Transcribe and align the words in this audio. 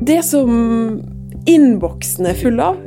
Det 0.00 0.22
som 0.26 0.50
innboksen 1.46 2.26
er 2.26 2.38
full 2.38 2.60
av, 2.62 2.80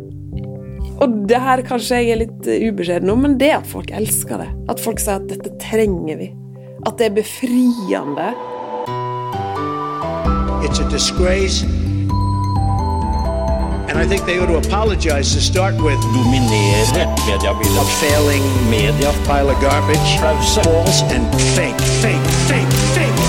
og 0.98 1.14
det 1.30 1.40
her 1.41 1.61
kanskje 1.65 2.02
jeg 2.02 2.14
er 2.14 2.22
litt 2.23 2.48
ubeskjeden 2.48 3.11
om, 3.14 3.22
men 3.22 3.37
det 3.37 3.52
er 3.52 3.60
at 3.60 3.69
folk 3.69 3.91
elsker 3.94 4.41
det. 4.41 4.49
At 4.71 4.81
folk 4.81 5.01
sier 5.01 5.21
at 5.21 5.28
dette 5.29 5.54
trenger 5.62 6.17
vi. 6.17 6.31
At 6.89 6.97
det 6.97 7.12
er 7.12 7.17
befriende. 7.20 8.31
It's 10.65 10.79
a 10.79 10.89
disgrace. 10.89 11.63
And 13.87 13.97
I 13.97 14.05
think 14.05 14.26
they 14.26 14.39
ought 14.39 14.47
to 14.47 14.58
apologize 14.58 15.33
to 15.35 15.42
start 15.42 15.76
with. 15.76 16.02
dominere 16.18 17.05
mediebildet. 17.30 17.88
Failing 18.02 18.44
Media 18.70 19.12
pile 19.26 19.50
of 19.50 19.62
garbage. 19.62 20.10
False 20.20 21.02
and 21.16 21.26
fake, 21.55 21.82
fake, 22.02 22.28
fake, 22.50 22.74
fake. 22.96 23.27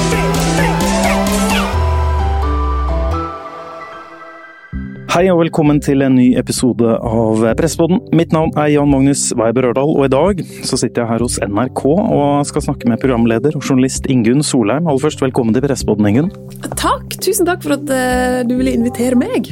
Hei 5.18 5.24
og 5.32 5.40
velkommen 5.40 5.80
til 5.82 6.04
en 6.06 6.12
ny 6.14 6.28
episode 6.38 6.92
av 6.94 7.40
Pressepodden. 7.58 8.04
Mitt 8.14 8.30
navn 8.30 8.52
er 8.54 8.68
Jan 8.70 8.86
Magnus 8.86 9.24
Weiber 9.34 9.66
Ørdal, 9.66 9.90
og 9.96 10.04
i 10.06 10.10
dag 10.12 10.42
så 10.62 10.76
sitter 10.78 11.02
jeg 11.02 11.10
her 11.10 11.24
hos 11.24 11.40
NRK 11.42 11.80
og 11.90 12.46
skal 12.46 12.62
snakke 12.68 12.86
med 12.86 13.00
programleder 13.02 13.56
og 13.58 13.66
journalist 13.66 14.06
Ingunn 14.06 14.44
Solheim. 14.46 14.86
Aller 14.86 15.02
først, 15.02 15.24
velkommen 15.24 15.56
til 15.56 15.64
Pressepodden, 15.64 16.06
Ingunn. 16.06 16.30
Takk! 16.68 17.16
Tusen 17.18 17.50
takk 17.50 17.66
for 17.66 17.74
at 17.74 17.90
eh, 17.90 18.44
du 18.46 18.54
ville 18.60 18.76
invitere 18.78 19.18
meg. 19.18 19.50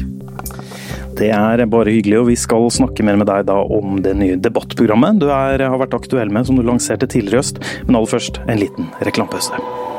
Det 1.19 1.33
er 1.35 1.65
bare 1.67 1.97
hyggelig, 1.97 2.21
og 2.21 2.31
vi 2.31 2.39
skal 2.39 2.71
snakke 2.71 3.03
mer 3.03 3.19
med 3.19 3.27
deg 3.33 3.51
da 3.51 3.59
om 3.59 3.99
det 4.07 4.15
nye 4.23 4.39
debattprogrammet 4.39 5.19
du 5.19 5.27
er, 5.33 5.67
har 5.67 5.83
vært 5.83 5.99
aktuell 5.99 6.31
med, 6.31 6.47
som 6.47 6.55
du 6.55 6.63
lanserte 6.63 7.11
tidligere 7.11 7.41
i 7.41 7.43
høst. 7.43 7.63
Men 7.91 7.99
aller 7.99 8.15
først 8.15 8.39
en 8.47 8.63
liten 8.63 8.95
reklamepause. 9.03 9.96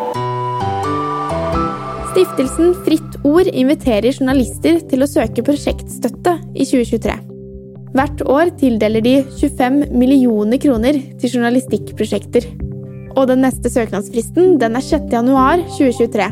Stiftelsen 2.18 2.72
Fritt 2.82 3.18
Ord 3.30 3.46
inviterer 3.52 4.10
journalister 4.10 4.80
til 4.90 5.06
å 5.06 5.08
søke 5.08 5.44
prosjektstøtte 5.46 6.32
i 6.58 6.66
2023. 6.66 7.14
Hvert 7.94 8.24
år 8.26 8.50
tildeler 8.58 9.04
de 9.06 9.12
25 9.36 9.92
millioner 9.94 10.58
kroner 10.64 10.98
til 11.22 11.36
journalistikkprosjekter. 11.36 12.48
Og 13.14 13.28
den 13.30 13.46
neste 13.46 13.70
søknadsfristen 13.70 14.58
den 14.58 14.80
er 14.80 14.86
6. 14.88 15.14
januar 15.14 15.62
2023. 15.76 16.32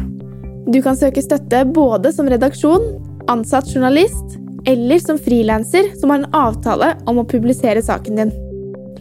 Du 0.73 0.79
kan 0.81 0.97
søke 0.97 1.21
støtte 1.21 1.61
både 1.77 2.09
som 2.17 2.33
redaksjon, 2.33 2.89
ansatt 3.29 3.69
journalist 3.69 4.39
eller 4.65 5.05
som 5.05 5.21
frilanser 5.21 5.93
som 5.99 6.09
har 6.09 6.23
en 6.23 6.41
avtale 6.41 6.95
om 7.05 7.21
å 7.21 7.27
publisere 7.29 7.85
saken 7.85 8.23
din. 8.23 8.33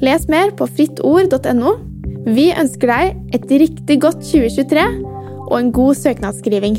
Les 0.05 0.29
mer 0.29 0.53
på 0.53 0.69
frittord.no. 0.69 1.79
Vi 2.29 2.51
ønsker 2.53 2.93
deg 2.93 3.37
et 3.41 3.59
riktig 3.65 4.03
godt 4.05 4.21
2023 4.29 5.14
og 5.49 5.57
en 5.59 5.73
god 5.75 5.95
søknadsskriving. 6.01 6.77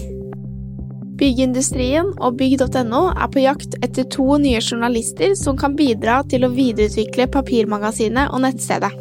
Byggindustrien 1.15 2.09
og 2.19 2.35
bygg.no 2.39 3.01
er 3.13 3.27
på 3.31 3.39
jakt 3.39 3.75
etter 3.85 4.03
to 4.11 4.37
nye 4.41 4.59
journalister 4.59 5.35
som 5.39 5.57
kan 5.59 5.75
bidra 5.79 6.23
til 6.31 6.43
å 6.43 6.49
videreutvikle 6.51 7.27
papirmagasinet 7.31 8.31
og 8.35 8.41
nettstedet. 8.43 8.91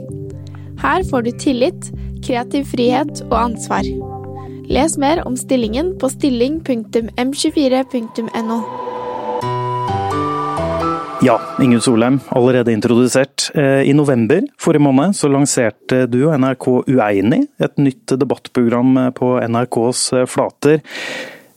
Her 0.85 1.01
får 1.11 1.21
du 1.27 1.31
tillit, 1.41 1.91
kreativ 2.25 2.65
frihet 2.71 3.23
og 3.31 3.37
ansvar. 3.41 3.85
Les 4.71 4.99
mer 5.01 5.27
om 5.27 5.37
stillingen 5.37 5.99
på 6.01 6.09
stilling.m24.no. 6.13 8.84
Ja, 11.25 11.41
Ingunn 11.61 11.81
Solheim, 11.81 12.19
allerede 12.29 12.73
introdusert. 12.73 13.51
Eh, 13.55 13.89
I 13.89 13.93
november 13.97 14.43
forrige 14.61 14.83
måned 14.85 15.15
så 15.17 15.31
lanserte 15.33 16.03
du 16.13 16.19
og 16.27 16.35
NRK 16.37 16.67
Ueinig, 16.85 17.39
et 17.65 17.81
nytt 17.81 18.13
debattprogram 18.21 18.99
på 19.17 19.31
NRKs 19.47 20.03
eh, 20.19 20.27
flater. 20.29 20.83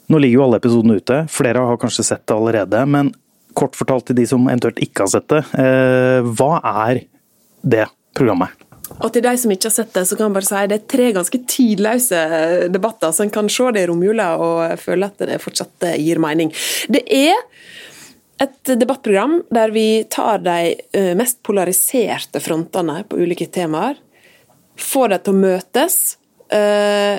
Nå 0.08 0.22
ligger 0.24 0.38
jo 0.38 0.46
alle 0.46 0.62
episodene 0.62 0.96
ute, 1.02 1.18
flere 1.28 1.66
har 1.68 1.82
kanskje 1.82 2.06
sett 2.08 2.24
det 2.24 2.38
allerede. 2.38 2.86
Men 2.88 3.12
kort 3.60 3.76
fortalt 3.76 4.08
til 4.08 4.22
de 4.22 4.24
som 4.30 4.48
eventuelt 4.48 4.80
ikke 4.88 5.04
har 5.04 5.12
sett 5.18 5.28
det, 5.36 5.44
eh, 5.60 6.32
hva 6.40 6.62
er 6.88 7.02
det 7.68 7.90
programmet? 8.16 8.56
Og 9.02 9.12
til 9.12 9.26
de 9.26 9.34
som 9.36 9.52
ikke 9.52 9.68
har 9.68 9.76
sett 9.82 9.92
det, 9.98 10.06
så 10.08 10.16
kan 10.16 10.30
jeg 10.30 10.38
bare 10.38 10.48
si 10.48 10.62
det 10.72 10.78
er 10.78 10.92
tre 10.96 11.10
ganske 11.18 11.42
tidløse 11.58 12.22
debatter, 12.72 13.12
så 13.12 13.28
en 13.28 13.36
kan 13.36 13.52
se 13.52 13.68
det 13.76 13.84
i 13.84 13.92
romjula 13.92 14.30
og 14.40 14.80
føle 14.80 15.12
at 15.12 15.28
det 15.28 15.42
fortsatt 15.44 15.92
gir 16.00 16.24
mening. 16.24 16.56
Det 16.88 17.04
er 17.04 17.44
et 18.42 18.74
debattprogram 18.80 19.40
der 19.54 19.72
vi 19.74 20.04
tar 20.10 20.44
de 20.46 20.76
eh, 20.94 21.14
mest 21.18 21.42
polariserte 21.46 22.42
frontene 22.44 23.02
på 23.10 23.20
ulike 23.22 23.48
temaer. 23.54 23.98
Får 24.78 25.14
dem 25.14 25.24
til 25.26 25.34
å 25.34 25.42
møtes, 25.42 25.96
eh, 26.54 27.18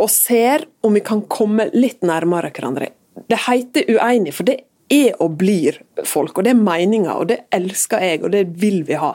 og 0.00 0.10
ser 0.10 0.66
om 0.82 0.96
vi 0.96 1.04
kan 1.06 1.22
komme 1.30 1.68
litt 1.76 2.02
nærmere 2.06 2.50
hverandre. 2.50 2.90
Det 3.30 3.38
heter 3.46 3.90
uenig, 3.94 4.34
for 4.34 4.48
det 4.48 4.62
er 4.90 5.14
og 5.22 5.36
blir 5.38 5.78
folk, 6.08 6.38
og 6.38 6.46
det 6.46 6.54
er 6.54 6.62
meninger, 6.62 7.12
og 7.14 7.28
det 7.30 7.42
elsker 7.54 8.02
jeg, 8.02 8.22
og 8.24 8.32
det 8.34 8.46
vil 8.58 8.80
vi 8.88 8.98
ha. 8.98 9.12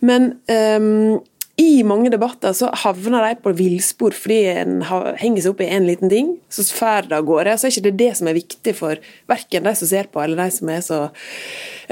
Men 0.00 0.30
um, 0.48 1.18
i 1.58 1.82
mange 1.86 2.10
debatter 2.12 2.54
så 2.54 2.70
havner 2.84 3.24
de 3.26 3.42
på 3.42 3.52
villspor 3.58 4.14
fordi 4.14 4.40
en 4.52 4.80
henger 5.18 5.42
seg 5.42 5.54
opp 5.54 5.62
i 5.64 5.70
en 5.74 5.88
liten 5.88 6.12
ting, 6.12 6.34
så 6.52 6.62
fer 6.70 7.08
det 7.08 7.18
av 7.18 7.26
gårde. 7.26 7.56
Så 7.58 7.68
er 7.68 7.74
ikke 7.74 7.88
det 7.88 7.96
det 7.98 8.10
som 8.18 8.30
er 8.30 8.38
viktig 8.38 8.74
for 8.78 9.00
verken 9.30 9.66
de 9.66 9.72
som 9.78 9.90
ser 9.90 10.10
på, 10.12 10.22
eller 10.22 10.38
de 10.38 10.54
som 10.54 10.70
er 10.70 10.84
så 10.86 11.00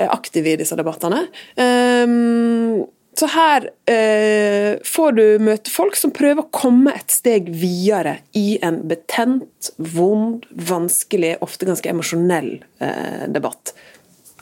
aktive 0.06 0.52
i 0.52 0.60
disse 0.60 0.78
debattene. 0.78 1.24
Um, 1.58 2.86
så 3.16 3.26
her 3.32 3.70
eh, 3.88 4.76
får 4.84 5.14
du 5.16 5.24
møte 5.40 5.72
folk 5.72 5.96
som 5.96 6.12
prøver 6.14 6.44
å 6.44 6.52
komme 6.52 6.92
et 6.92 7.12
steg 7.14 7.48
videre 7.48 8.18
i 8.36 8.58
en 8.64 8.82
betent, 8.90 9.70
vond, 9.80 10.44
vanskelig, 10.68 11.38
ofte 11.44 11.68
ganske 11.68 11.88
emosjonell 11.94 12.50
eh, 12.84 13.24
debatt. 13.32 13.72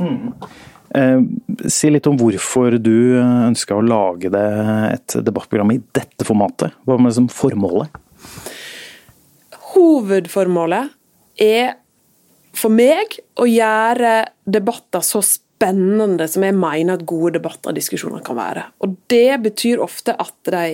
Mm. 0.03 0.35
Eh, 0.95 1.21
si 1.71 1.91
litt 1.91 2.07
om 2.07 2.19
hvorfor 2.21 2.77
du 2.79 3.19
ønska 3.19 3.75
å 3.75 3.85
lage 3.85 4.31
det, 4.31 4.49
et 4.95 5.17
debattprogram 5.27 5.73
i 5.75 5.81
dette 5.97 6.27
formatet. 6.27 6.77
Hva 6.85 6.97
var 6.97 7.09
liksom 7.09 7.31
formålet? 7.35 8.03
Hovedformålet 9.75 10.93
er 11.43 11.75
for 12.55 12.71
meg 12.71 13.19
å 13.43 13.47
gjøre 13.51 14.21
debatter 14.47 15.03
så 15.03 15.19
spennende 15.25 16.29
som 16.31 16.45
jeg 16.47 16.55
mener 16.55 16.95
at 16.95 17.07
gode 17.09 17.41
debatter 17.41 17.73
og 17.73 17.79
diskusjoner 17.79 18.23
kan 18.25 18.39
være. 18.39 18.69
Og 18.87 18.95
det 19.11 19.41
betyr 19.43 19.83
ofte 19.83 20.15
at 20.15 20.37
de 20.55 20.67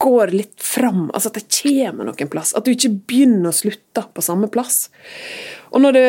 går 0.00 0.32
litt 0.32 0.62
fram, 0.64 1.10
altså 1.12 1.28
at 1.28 1.36
de 1.36 1.44
kommer 1.60 2.08
noen 2.08 2.30
plass. 2.32 2.54
At 2.56 2.64
du 2.64 2.72
ikke 2.72 2.94
begynner 3.04 3.50
og 3.50 3.58
slutter 3.58 4.08
på 4.16 4.24
samme 4.24 4.48
plass. 4.52 4.86
Og 5.74 5.84
når 5.84 5.98
det 5.98 6.08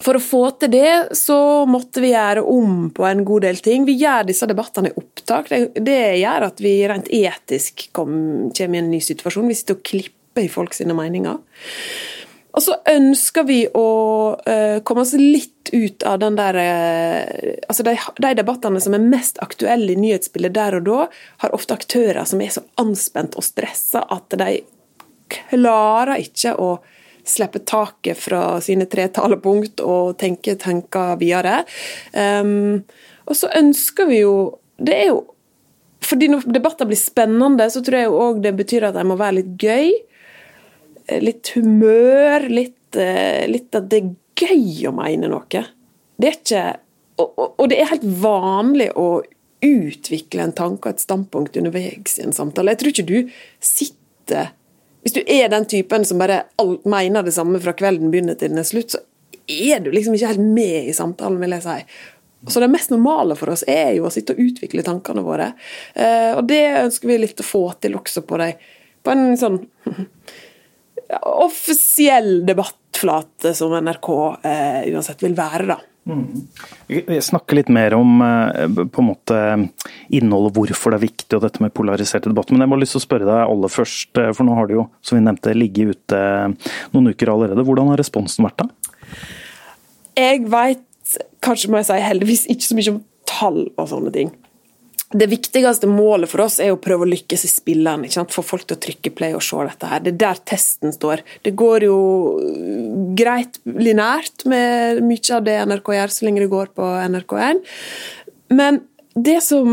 for 0.00 0.16
å 0.16 0.22
få 0.22 0.42
til 0.60 0.72
det, 0.72 1.16
så 1.18 1.66
måtte 1.68 2.00
vi 2.00 2.14
gjøre 2.14 2.44
om 2.48 2.86
på 2.94 3.04
en 3.04 3.24
god 3.26 3.44
del 3.44 3.60
ting. 3.64 3.84
Vi 3.88 3.98
gjør 4.00 4.30
disse 4.30 4.48
debattene 4.48 4.92
i 4.92 4.96
opptak. 4.96 5.50
Det, 5.76 6.00
gjør 6.22 6.46
at 6.48 6.62
vi 6.64 6.72
rent 6.88 7.10
etisk 7.12 7.90
kom, 7.96 8.14
kommer 8.56 8.80
i 8.80 8.80
en 8.80 8.90
ny 8.92 9.02
situasjon. 9.04 9.50
Vi 9.50 9.58
sitter 9.58 9.76
og 9.76 9.84
klipper 9.84 10.46
i 10.46 10.52
folk 10.52 10.76
sine 10.76 10.96
meninger. 10.96 11.36
Og 12.50 12.64
så 12.64 12.78
ønsker 12.90 13.44
vi 13.46 13.60
å 13.68 13.90
uh, 14.40 14.80
komme 14.86 15.04
oss 15.04 15.12
litt 15.14 15.70
ut 15.70 16.02
av 16.08 16.16
den 16.18 16.34
der 16.34 16.56
uh, 16.58 17.52
Altså 17.70 17.84
de, 17.86 17.94
de, 18.18 18.32
debattene 18.40 18.80
som 18.82 18.96
er 18.96 19.04
mest 19.04 19.38
aktuelle 19.44 19.92
i 19.92 20.00
nyhetsbildet 20.00 20.56
der 20.56 20.80
og 20.80 20.88
da, 20.88 21.04
har 21.44 21.54
ofte 21.54 21.76
aktører 21.76 22.24
som 22.26 22.42
er 22.42 22.50
så 22.56 22.64
anspent 22.80 23.36
og 23.38 23.46
stressa 23.46 24.02
at 24.10 24.34
de 24.40 24.64
klarer 25.30 26.24
ikke 26.24 26.56
å 26.58 26.72
slippe 27.30 27.62
taket 27.68 28.18
fra 28.18 28.58
sine 28.64 28.88
tre 28.90 29.06
talepunkt 29.14 29.82
og 29.84 30.16
tenke 30.20 30.56
tanker 30.60 31.16
videre. 31.20 31.62
Um, 32.12 32.82
og 33.26 33.38
så 33.38 33.50
ønsker 33.60 34.08
vi 34.10 34.24
jo 34.24 34.34
Det 34.80 34.94
er 34.96 35.10
jo 35.12 35.18
Fordi 36.02 36.30
når 36.32 36.46
debatter 36.48 36.88
blir 36.88 36.98
spennende, 36.98 37.66
så 37.70 37.82
tror 37.84 37.98
jeg 37.98 38.14
òg 38.14 38.38
det 38.42 38.54
betyr 38.56 38.88
at 38.88 38.96
de 38.96 39.04
må 39.06 39.18
være 39.20 39.42
litt 39.42 39.52
gøy 39.60 39.90
litt 41.18 41.48
humør, 41.56 42.44
litt, 42.48 42.96
eh, 42.96 43.48
litt, 43.50 43.74
at 43.74 43.88
det 43.90 43.98
er 43.98 44.12
gøy 44.38 44.86
å 44.86 44.94
mene 44.94 45.30
noe. 45.30 45.64
Det 46.20 46.28
er 46.28 46.38
ikke 46.38 46.64
og, 47.20 47.34
og, 47.58 47.66
det 47.68 47.76
er 47.76 47.90
helt 47.90 48.06
vanlig 48.22 48.86
å 48.96 49.20
utvikle 49.60 50.46
en 50.46 50.54
tanke 50.56 50.88
og 50.88 50.94
et 50.94 51.02
standpunkt 51.02 51.58
underveis 51.60 52.14
i 52.16 52.24
en 52.24 52.32
samtale. 52.32 52.72
Jeg 52.72 52.80
tror 52.80 52.94
ikke 52.94 53.10
du 53.10 53.34
sitter 53.60 54.54
Hvis 55.04 55.16
du 55.16 55.20
er 55.24 55.48
den 55.52 55.66
typen 55.68 56.04
som 56.04 56.20
bare 56.20 56.42
alt 56.60 56.84
mener 56.88 57.24
det 57.24 57.34
samme 57.36 57.60
fra 57.62 57.72
kvelden 57.76 58.12
begynner 58.12 58.36
til 58.38 58.52
den 58.52 58.60
er 58.60 58.68
slutt, 58.68 58.92
så 58.92 59.00
er 59.50 59.80
du 59.82 59.90
liksom 59.92 60.14
ikke 60.14 60.34
helt 60.34 60.44
med 60.44 60.90
i 60.90 60.96
samtalen, 60.96 61.40
vil 61.40 61.56
jeg 61.56 61.64
si. 61.64 61.78
Så 62.48 62.60
det 62.62 62.70
mest 62.72 62.92
normale 62.92 63.36
for 63.36 63.52
oss 63.52 63.64
er 63.68 63.94
jo 63.96 64.06
å 64.08 64.12
sitte 64.12 64.32
og 64.36 64.40
utvikle 64.40 64.84
tankene 64.84 65.24
våre. 65.24 65.50
Eh, 65.92 66.32
og 66.36 66.46
det 66.48 66.62
ønsker 66.86 67.10
vi 67.10 67.18
litt 67.20 67.42
å 67.42 67.46
få 67.46 67.64
til 67.80 67.98
også 67.98 68.24
på, 68.28 68.38
de, 68.40 68.54
på 69.04 69.12
en 69.12 69.36
sånn 69.40 69.58
offisiell 71.20 72.46
debattflate 72.48 73.52
som 73.56 73.74
NRK 73.76 74.10
eh, 74.48 74.80
uansett 74.94 75.24
vil 75.26 75.36
være, 75.36 75.68
da. 75.74 75.78
Vi 76.86 77.20
snakker 77.22 77.58
litt 77.58 77.70
mer 77.72 77.94
om 77.94 78.22
eh, 78.24 78.66
på 78.88 79.02
en 79.02 79.08
måte 79.10 79.40
innholdet, 80.08 80.54
hvorfor 80.56 80.94
det 80.94 80.98
er 81.00 81.04
viktig 81.04 81.36
og 81.36 81.44
dette 81.44 81.62
med 81.62 81.74
polariserte 81.76 82.30
debatter. 82.32 82.56
Men 82.56 82.64
jeg 82.64 82.72
må 82.72 82.78
lyst 82.80 82.96
til 82.96 83.02
å 83.02 83.04
spørre 83.04 83.28
deg 83.28 83.42
aller 83.44 83.72
først, 83.72 84.10
eh, 84.18 84.32
for 84.36 84.48
nå 84.48 84.56
har 84.56 84.70
det 84.70 84.78
jo 84.78 84.86
som 85.04 85.18
vi 85.18 85.24
nevnte, 85.26 85.54
ligget 85.56 85.94
ute 85.94 86.22
noen 86.94 87.12
uker 87.12 87.32
allerede. 87.34 87.66
Hvordan 87.66 87.92
har 87.92 88.00
responsen 88.00 88.48
vært 88.48 88.64
da? 88.64 88.70
Jeg 90.18 90.44
veit, 90.50 91.16
kanskje 91.44 91.70
må 91.70 91.80
jeg 91.80 91.90
si 91.90 92.00
heldigvis, 92.04 92.46
ikke 92.52 92.68
så 92.70 92.78
mye 92.78 92.94
om 92.94 93.02
tall 93.30 93.60
og 93.76 93.90
sånne 93.92 94.14
ting. 94.16 94.32
Det 95.10 95.26
viktigste 95.26 95.88
målet 95.90 96.30
for 96.30 96.44
oss 96.44 96.60
er 96.62 96.70
å 96.70 96.78
prøve 96.78 97.02
å 97.02 97.10
lykkes 97.10 97.42
i 97.46 97.50
spilleren. 97.50 98.04
Få 98.30 98.44
folk 98.46 98.68
til 98.68 98.78
å 98.78 98.82
trykke 98.84 99.10
play 99.18 99.34
og 99.34 99.42
se 99.42 99.58
dette 99.66 99.88
her. 99.90 100.04
Det 100.04 100.12
er 100.12 100.20
der 100.22 100.42
testen 100.52 100.94
står. 100.94 101.24
Det 101.42 101.54
går 101.58 101.88
jo 101.88 101.96
greit 103.18 103.58
linært 103.66 104.46
med 104.50 105.02
mye 105.02 105.34
av 105.34 105.48
det 105.48 105.56
NRK 105.66 105.90
gjør, 105.96 106.14
så 106.14 106.28
lenge 106.28 106.44
det 106.44 106.52
går 106.52 106.70
på 106.78 106.92
NRK1. 107.10 107.64
Men 108.54 108.84
det 109.18 109.40
som 109.42 109.68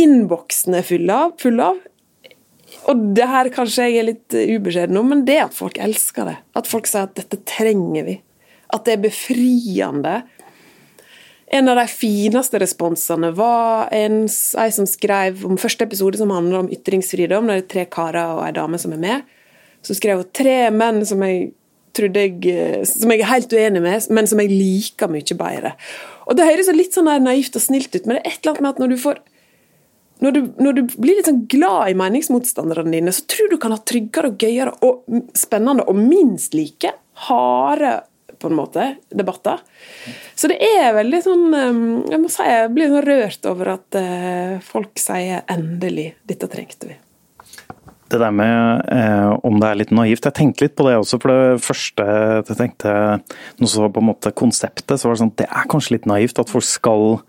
innboksen 0.00 0.78
er 0.78 0.88
full 0.88 1.12
av, 1.12 1.36
full 1.42 1.60
av 1.60 1.84
og 2.88 3.00
det 3.16 3.26
her 3.28 3.50
kanskje 3.52 3.88
jeg 3.88 4.00
er 4.00 4.06
litt 4.08 4.34
ubeskjeden 4.34 4.98
om, 5.00 5.10
men 5.12 5.24
det 5.28 5.36
er 5.38 5.46
at 5.48 5.56
folk 5.56 5.78
elsker 5.82 6.28
det. 6.30 6.36
At 6.56 6.68
folk 6.70 6.88
sier 6.88 7.08
at 7.08 7.16
dette 7.18 7.40
trenger 7.48 8.06
vi. 8.06 8.16
At 8.70 8.86
det 8.86 8.96
er 8.96 9.04
befriende 9.04 10.14
en 11.50 11.68
av 11.68 11.78
de 11.80 11.86
fineste 11.90 12.58
responsene 12.62 13.32
var 13.34 13.88
en, 13.94 14.22
ei 14.62 14.70
som 14.74 14.86
skrev 14.86 15.42
om 15.48 15.58
første 15.58 15.86
episode 15.86 16.20
som 16.20 16.30
handler 16.30 16.62
om 16.62 16.68
ytringsfridom. 16.70 17.48
Det 17.50 17.56
er 17.56 17.70
tre 17.72 17.86
karer 17.90 18.36
og 18.36 18.44
ei 18.46 18.52
dame 18.54 18.78
som 18.78 18.94
er 18.94 19.02
med. 19.02 19.32
Så 19.82 19.96
skrev 19.98 20.22
hun 20.22 20.30
tre 20.36 20.60
menn 20.74 21.02
som 21.08 21.22
jeg 21.26 21.50
jeg, 22.00 22.86
som 22.86 23.10
jeg 23.10 23.20
er 23.20 23.28
helt 23.28 23.52
uenig 23.52 23.80
med, 23.82 24.04
men 24.14 24.28
som 24.30 24.38
jeg 24.40 24.52
liker 24.52 25.10
mye 25.10 25.34
bedre. 25.36 25.72
Og 26.30 26.36
Det 26.38 26.46
høres 26.46 26.70
litt 26.72 26.94
sånn 26.94 27.10
naivt 27.24 27.56
og 27.58 27.62
snilt 27.62 27.94
ut, 27.94 28.06
men 28.06 28.16
det 28.16 28.22
er 28.22 28.30
et 28.30 28.46
eller 28.46 28.52
annet 28.52 28.62
med 28.62 28.70
at 28.70 28.78
når 28.78 28.88
du 28.88 28.96
får 29.02 29.20
når 30.20 30.32
du, 30.36 30.40
når 30.60 30.72
du, 30.76 30.82
blir 31.00 31.16
litt 31.16 31.28
sånn 31.30 31.46
glad 31.48 31.90
i 31.90 31.96
meningsmotstanderne 31.96 32.92
dine, 32.92 33.12
så 33.12 33.24
tror 33.24 33.48
du 33.50 33.56
kan 33.56 33.72
ha 33.72 33.78
tryggere 33.80 34.28
og 34.28 34.42
gøyere 34.42 34.74
og 34.84 35.30
spennende 35.32 35.86
og 35.88 35.96
minst 35.96 36.52
like 36.54 36.92
harde 37.26 37.94
på 38.40 38.48
en 38.48 38.56
måte, 38.56 38.86
debatter. 39.12 39.60
Så 40.34 40.48
det 40.50 40.58
er 40.64 40.94
veldig 40.96 41.20
sånn 41.24 41.44
um, 41.52 41.84
Jeg 42.08 42.20
må 42.22 42.30
si 42.32 42.46
jeg 42.46 42.72
blir 42.72 42.90
sånn 42.92 43.06
rørt 43.06 43.46
over 43.50 43.74
at 43.76 44.00
uh, 44.00 44.56
folk 44.64 45.00
sier 45.00 45.44
'endelig, 45.44 46.14
dette 46.28 46.48
trengte 46.50 46.90
vi'. 46.90 46.98
Det 48.10 48.18
der 48.18 48.32
med 48.34 48.88
eh, 48.90 49.38
om 49.46 49.60
det 49.62 49.68
er 49.68 49.78
litt 49.78 49.92
naivt, 49.94 50.24
jeg 50.26 50.34
tenkte 50.34 50.64
litt 50.64 50.74
på 50.74 50.82
det 50.88 50.96
også. 50.98 51.20
For 51.22 51.30
det 51.30 51.62
første 51.62 52.06
jeg 52.48 52.58
tenkte 52.58 52.94
Nå 53.62 53.68
så 53.70 53.86
på 53.86 54.02
en 54.02 54.08
måte 54.08 54.32
konseptet, 54.34 54.96
så 54.98 55.06
var 55.06 55.14
det 55.14 55.22
sånn 55.22 55.36
det 55.38 55.46
er 55.46 55.68
kanskje 55.70 55.94
litt 55.94 56.08
naivt 56.10 56.40
at 56.42 56.50
folk 56.50 56.66
skal 56.66 57.20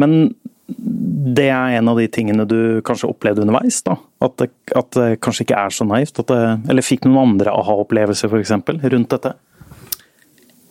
Men 0.00 0.34
det 0.70 1.48
er 1.50 1.78
en 1.78 1.90
av 1.90 1.98
de 1.98 2.06
tingene 2.12 2.44
du 2.48 2.80
kanskje 2.86 3.08
opplevde 3.10 3.42
underveis? 3.42 3.80
da, 3.86 3.96
At 4.22 4.36
det, 4.42 4.50
at 4.76 4.92
det 4.94 5.08
kanskje 5.24 5.46
ikke 5.46 5.62
er 5.64 5.74
så 5.74 5.86
naivt? 5.88 6.20
Det, 6.20 6.40
eller 6.70 6.86
fikk 6.86 7.08
noen 7.08 7.34
andre 7.34 7.54
aha-opplevelser 7.56 8.30
f.eks. 8.30 8.54
rundt 8.68 9.16
dette? 9.16 9.34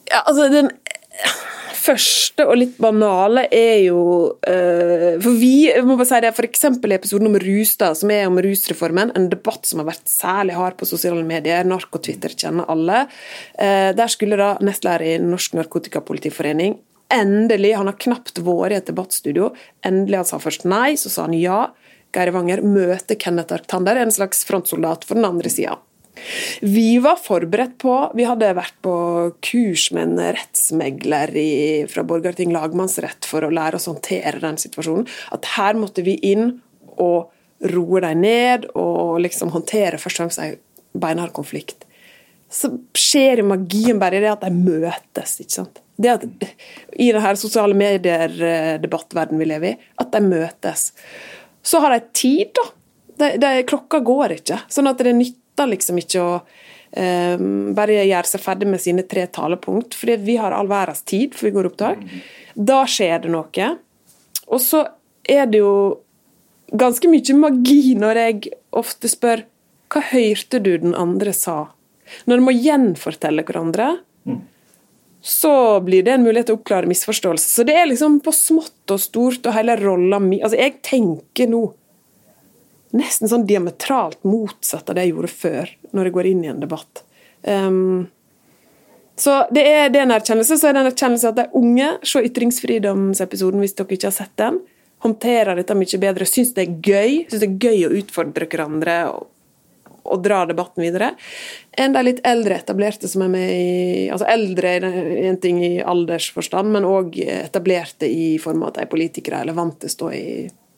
Ja, 0.09 0.23
altså 0.25 0.49
den 0.51 0.71
første 1.79 2.45
og 2.49 2.57
litt 2.59 2.75
banale 2.81 3.45
er 3.55 3.77
jo 3.85 4.01
uh, 4.35 5.13
For 5.21 5.37
vi 5.39 5.69
må 5.85 5.95
bare 5.95 6.09
si 6.09 6.19
det, 6.25 6.33
f.eks. 6.35 6.65
i 6.67 6.97
episoden 6.97 7.29
om 7.29 7.37
rus, 7.41 7.75
da, 7.79 7.93
som 7.97 8.11
er 8.13 8.27
om 8.27 8.37
rusreformen, 8.43 9.13
en 9.15 9.29
debatt 9.31 9.69
som 9.69 9.81
har 9.81 9.89
vært 9.91 10.11
særlig 10.11 10.57
hard 10.57 10.77
på 10.79 10.89
sosiale 10.89 11.23
medier. 11.25 11.65
Narko-Twitter 11.67 12.35
kjenner 12.35 12.69
alle. 12.69 13.05
Uh, 13.55 13.89
der 13.97 14.11
skulle 14.11 14.39
da 14.39 14.55
nestleder 14.65 15.07
i 15.07 15.17
Norsk 15.23 15.57
Narkotikapolitiforening 15.59 16.77
endelig 17.09 17.73
Han 17.73 17.89
har 17.89 17.97
knapt 17.97 18.39
vært 18.45 18.73
i 18.73 18.79
et 18.79 18.89
debattstudio. 18.89 19.51
Endelig 19.85 20.21
han 20.21 20.29
sa 20.29 20.39
først 20.41 20.65
nei, 20.69 20.93
så 20.99 21.11
sa 21.11 21.27
han 21.27 21.37
ja. 21.37 21.69
Geir 22.15 22.31
Wanger 22.33 22.63
møter 22.65 23.17
Kenneth 23.21 23.53
Arctander, 23.53 23.99
en 23.99 24.13
slags 24.13 24.41
frontsoldat 24.47 25.05
for 25.05 25.19
den 25.19 25.27
andre 25.27 25.51
sida. 25.53 25.77
Vi 26.61 26.99
var 27.03 27.19
forberedt 27.21 27.77
på 27.81 27.95
Vi 28.17 28.25
hadde 28.27 28.51
vært 28.57 28.75
på 28.85 28.93
kurs 29.45 29.89
med 29.95 30.07
en 30.07 30.35
rettsmegler 30.37 31.35
i, 31.39 31.49
fra 31.91 32.05
Borgarting 32.07 32.53
lagmannsrett 32.55 33.27
for 33.29 33.45
å 33.45 33.51
lære 33.53 33.79
oss 33.79 33.89
å 33.89 33.95
håndtere 33.95 34.41
den 34.43 34.59
situasjonen. 34.61 35.07
At 35.35 35.53
her 35.57 35.79
måtte 35.79 36.05
vi 36.05 36.17
inn 36.31 36.57
og 36.99 37.29
roe 37.73 38.01
dem 38.03 38.23
ned 38.23 38.69
og 38.79 39.19
liksom 39.23 39.51
håndtere 39.53 39.99
først 39.99 40.19
og 40.19 40.25
fremst 40.25 40.41
en 40.43 40.57
beinhard 40.99 41.33
konflikt. 41.35 41.85
Så 42.49 42.71
skjer 42.97 43.43
magien 43.45 43.99
bare 44.01 44.17
i 44.17 44.23
det 44.23 44.31
at 44.31 44.45
de 44.45 44.51
møtes. 44.55 45.37
ikke 45.43 45.57
sant? 45.59 45.81
Det 45.99 46.11
at 46.15 46.23
I 46.95 47.11
denne 47.11 47.35
sosiale 47.37 47.75
medier-debattverdenen 47.77 49.41
vi 49.41 49.49
lever 49.51 49.73
i, 49.73 49.89
at 50.01 50.13
de 50.15 50.21
møtes. 50.23 50.89
Så 51.61 51.81
har 51.83 51.93
de 51.93 51.99
tid, 52.15 52.55
da. 52.55 52.65
De, 53.19 53.33
de, 53.35 53.49
klokka 53.67 53.99
går 54.07 54.37
ikke. 54.37 54.61
Sånn 54.71 54.87
at 54.87 55.01
det 55.03 55.11
nytter 55.13 55.38
nytter 55.59 55.71
liksom 55.73 55.99
ikke 55.99 56.21
å 56.23 56.33
um, 56.39 57.73
bare 57.75 58.05
gjøre 58.05 58.27
seg 58.27 58.43
ferdig 58.43 58.67
med 58.69 58.81
sine 58.81 59.03
tre 59.03 59.27
talepunkt, 59.27 59.95
fordi 59.95 60.17
vi 60.23 60.37
har 60.37 60.51
all 60.51 60.67
verdens 60.67 61.03
tid 61.03 61.35
før 61.35 61.49
vi 61.49 61.55
går 61.57 61.69
opptak. 61.71 62.03
Da 62.55 62.85
skjer 62.87 63.23
det 63.23 63.31
noe. 63.33 63.69
Og 64.49 64.61
så 64.61 64.85
er 65.27 65.47
det 65.47 65.59
jo 65.59 65.99
ganske 66.71 67.09
mye 67.09 67.35
magi 67.37 67.95
når 67.97 68.21
jeg 68.23 68.53
ofte 68.71 69.09
spør 69.09 69.45
hva 69.89 70.03
hørte 70.11 70.59
du 70.61 70.77
den 70.77 70.93
andre 70.93 71.33
sa? 71.33 71.71
Når 72.29 72.37
de 72.37 72.45
må 72.45 72.53
gjenfortelle 72.53 73.41
hverandre, 73.45 73.95
så 75.21 75.79
blir 75.81 76.05
det 76.05 76.13
en 76.13 76.23
mulighet 76.23 76.47
til 76.49 76.55
å 76.55 76.59
oppklare 76.59 76.89
misforståelse. 76.89 77.49
Så 77.49 77.65
det 77.65 77.75
er 77.75 77.89
liksom 77.89 78.19
på 78.23 78.31
smått 78.33 78.93
og 78.93 79.01
stort, 79.01 79.41
og 79.49 79.55
hele 79.55 79.75
rolla 79.81 80.21
mi 80.21 80.39
Altså, 80.39 80.59
jeg 80.61 80.77
tenker 80.85 81.49
nå 81.49 81.63
nesten 82.95 83.29
sånn 83.29 83.45
diametralt 83.49 84.23
motsatt 84.27 84.89
av 84.89 84.97
det 84.97 85.07
jeg 85.07 85.13
gjorde 85.13 85.33
før, 85.33 85.75
når 85.93 86.09
jeg 86.09 86.15
går 86.15 86.29
inn 86.31 86.45
i 86.45 86.51
en 86.53 86.63
debatt. 86.63 87.03
Um, 87.43 88.07
så 89.19 89.41
det 89.51 89.65
er, 89.67 89.89
det 89.91 89.99
er 89.99 90.07
en 90.07 90.15
erkjennelse. 90.15 90.57
Så 90.57 90.69
er 90.69 90.75
det 90.75 90.83
en 90.83 90.91
erkjennelse 90.93 91.31
at 91.31 91.39
de 91.39 91.47
unge, 91.59 91.89
se 92.07 92.21
ytringsfridomsepisoden 92.29 93.63
hvis 93.63 93.75
dere 93.77 93.97
ikke 93.97 94.09
har 94.09 94.15
sett 94.15 94.35
den, 94.39 94.61
håndterer 95.03 95.59
dette 95.59 95.75
mye 95.79 95.99
bedre, 95.99 96.27
syns 96.27 96.53
det 96.55 96.65
er 96.65 96.79
gøy, 96.83 97.19
syns 97.27 97.43
det 97.43 97.49
er 97.49 97.67
gøy 97.69 97.83
å 97.87 97.91
utfordre 97.99 98.47
hverandre 98.51 98.95
og, 99.13 99.27
og 100.09 100.23
dra 100.23 100.41
debatten 100.47 100.83
videre, 100.83 101.13
enn 101.79 101.95
de 101.95 102.03
litt 102.03 102.19
eldre 102.27 102.57
etablerte 102.59 103.07
som 103.11 103.23
er 103.23 103.31
med 103.31 103.51
i 103.53 104.07
Altså 104.11 104.27
eldre 104.31 104.73
er 104.79 104.87
en 105.29 105.39
ting 105.39 105.61
i 105.63 105.73
aldersforstand, 105.79 106.71
men 106.73 106.87
òg 106.87 107.19
etablerte 107.23 108.09
i 108.09 108.33
form 108.41 108.63
av 108.63 108.73
at 108.73 108.79
de 108.79 108.87
er 108.87 108.91
politikere 108.91 109.43
eller 109.43 109.55
vant 109.55 109.77
til 109.79 109.91
å 109.91 109.95
stå 109.95 110.11
i 110.15 110.25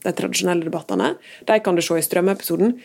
de 0.04 0.14
tradisjonelle 0.18 0.68
debattene, 0.68 1.14
de 1.48 1.60
kan 1.64 1.78
du 1.78 1.84
se 1.86 2.00
i 2.00 2.06
strømepisoden, 2.06 2.76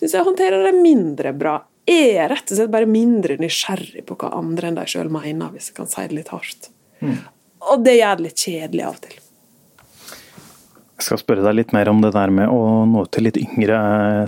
syns 0.00 0.16
jeg 0.16 0.26
håndterer 0.26 0.66
det 0.66 0.74
mindre 0.78 1.34
bra. 1.36 1.58
Er 1.84 2.30
rett 2.32 2.48
og 2.48 2.56
slett 2.56 2.72
bare 2.72 2.88
mindre 2.88 3.36
nysgjerrig 3.40 4.06
på 4.08 4.16
hva 4.20 4.32
andre 4.38 4.70
enn 4.70 4.78
de 4.78 4.86
sjøl 4.88 5.12
mener, 5.12 5.52
hvis 5.52 5.70
jeg 5.70 5.76
kan 5.76 5.90
si 5.90 6.06
det 6.08 6.16
litt 6.22 6.32
hardt. 6.32 6.70
Mm. 7.04 7.20
Og 7.72 7.84
det 7.84 7.98
gjør 7.98 8.18
det 8.18 8.28
litt 8.28 8.46
kjedelig 8.46 8.86
av 8.86 8.96
og 8.96 9.04
til. 9.04 9.20
Jeg 10.94 11.08
skal 11.08 11.18
spørre 11.18 11.42
deg 11.42 11.56
litt 11.58 11.72
mer 11.74 11.88
om 11.90 11.98
det 12.04 12.12
der 12.14 12.30
med 12.30 12.52
å 12.54 12.84
nå 12.86 13.02
til 13.12 13.26
litt 13.26 13.38
yngre 13.40 13.78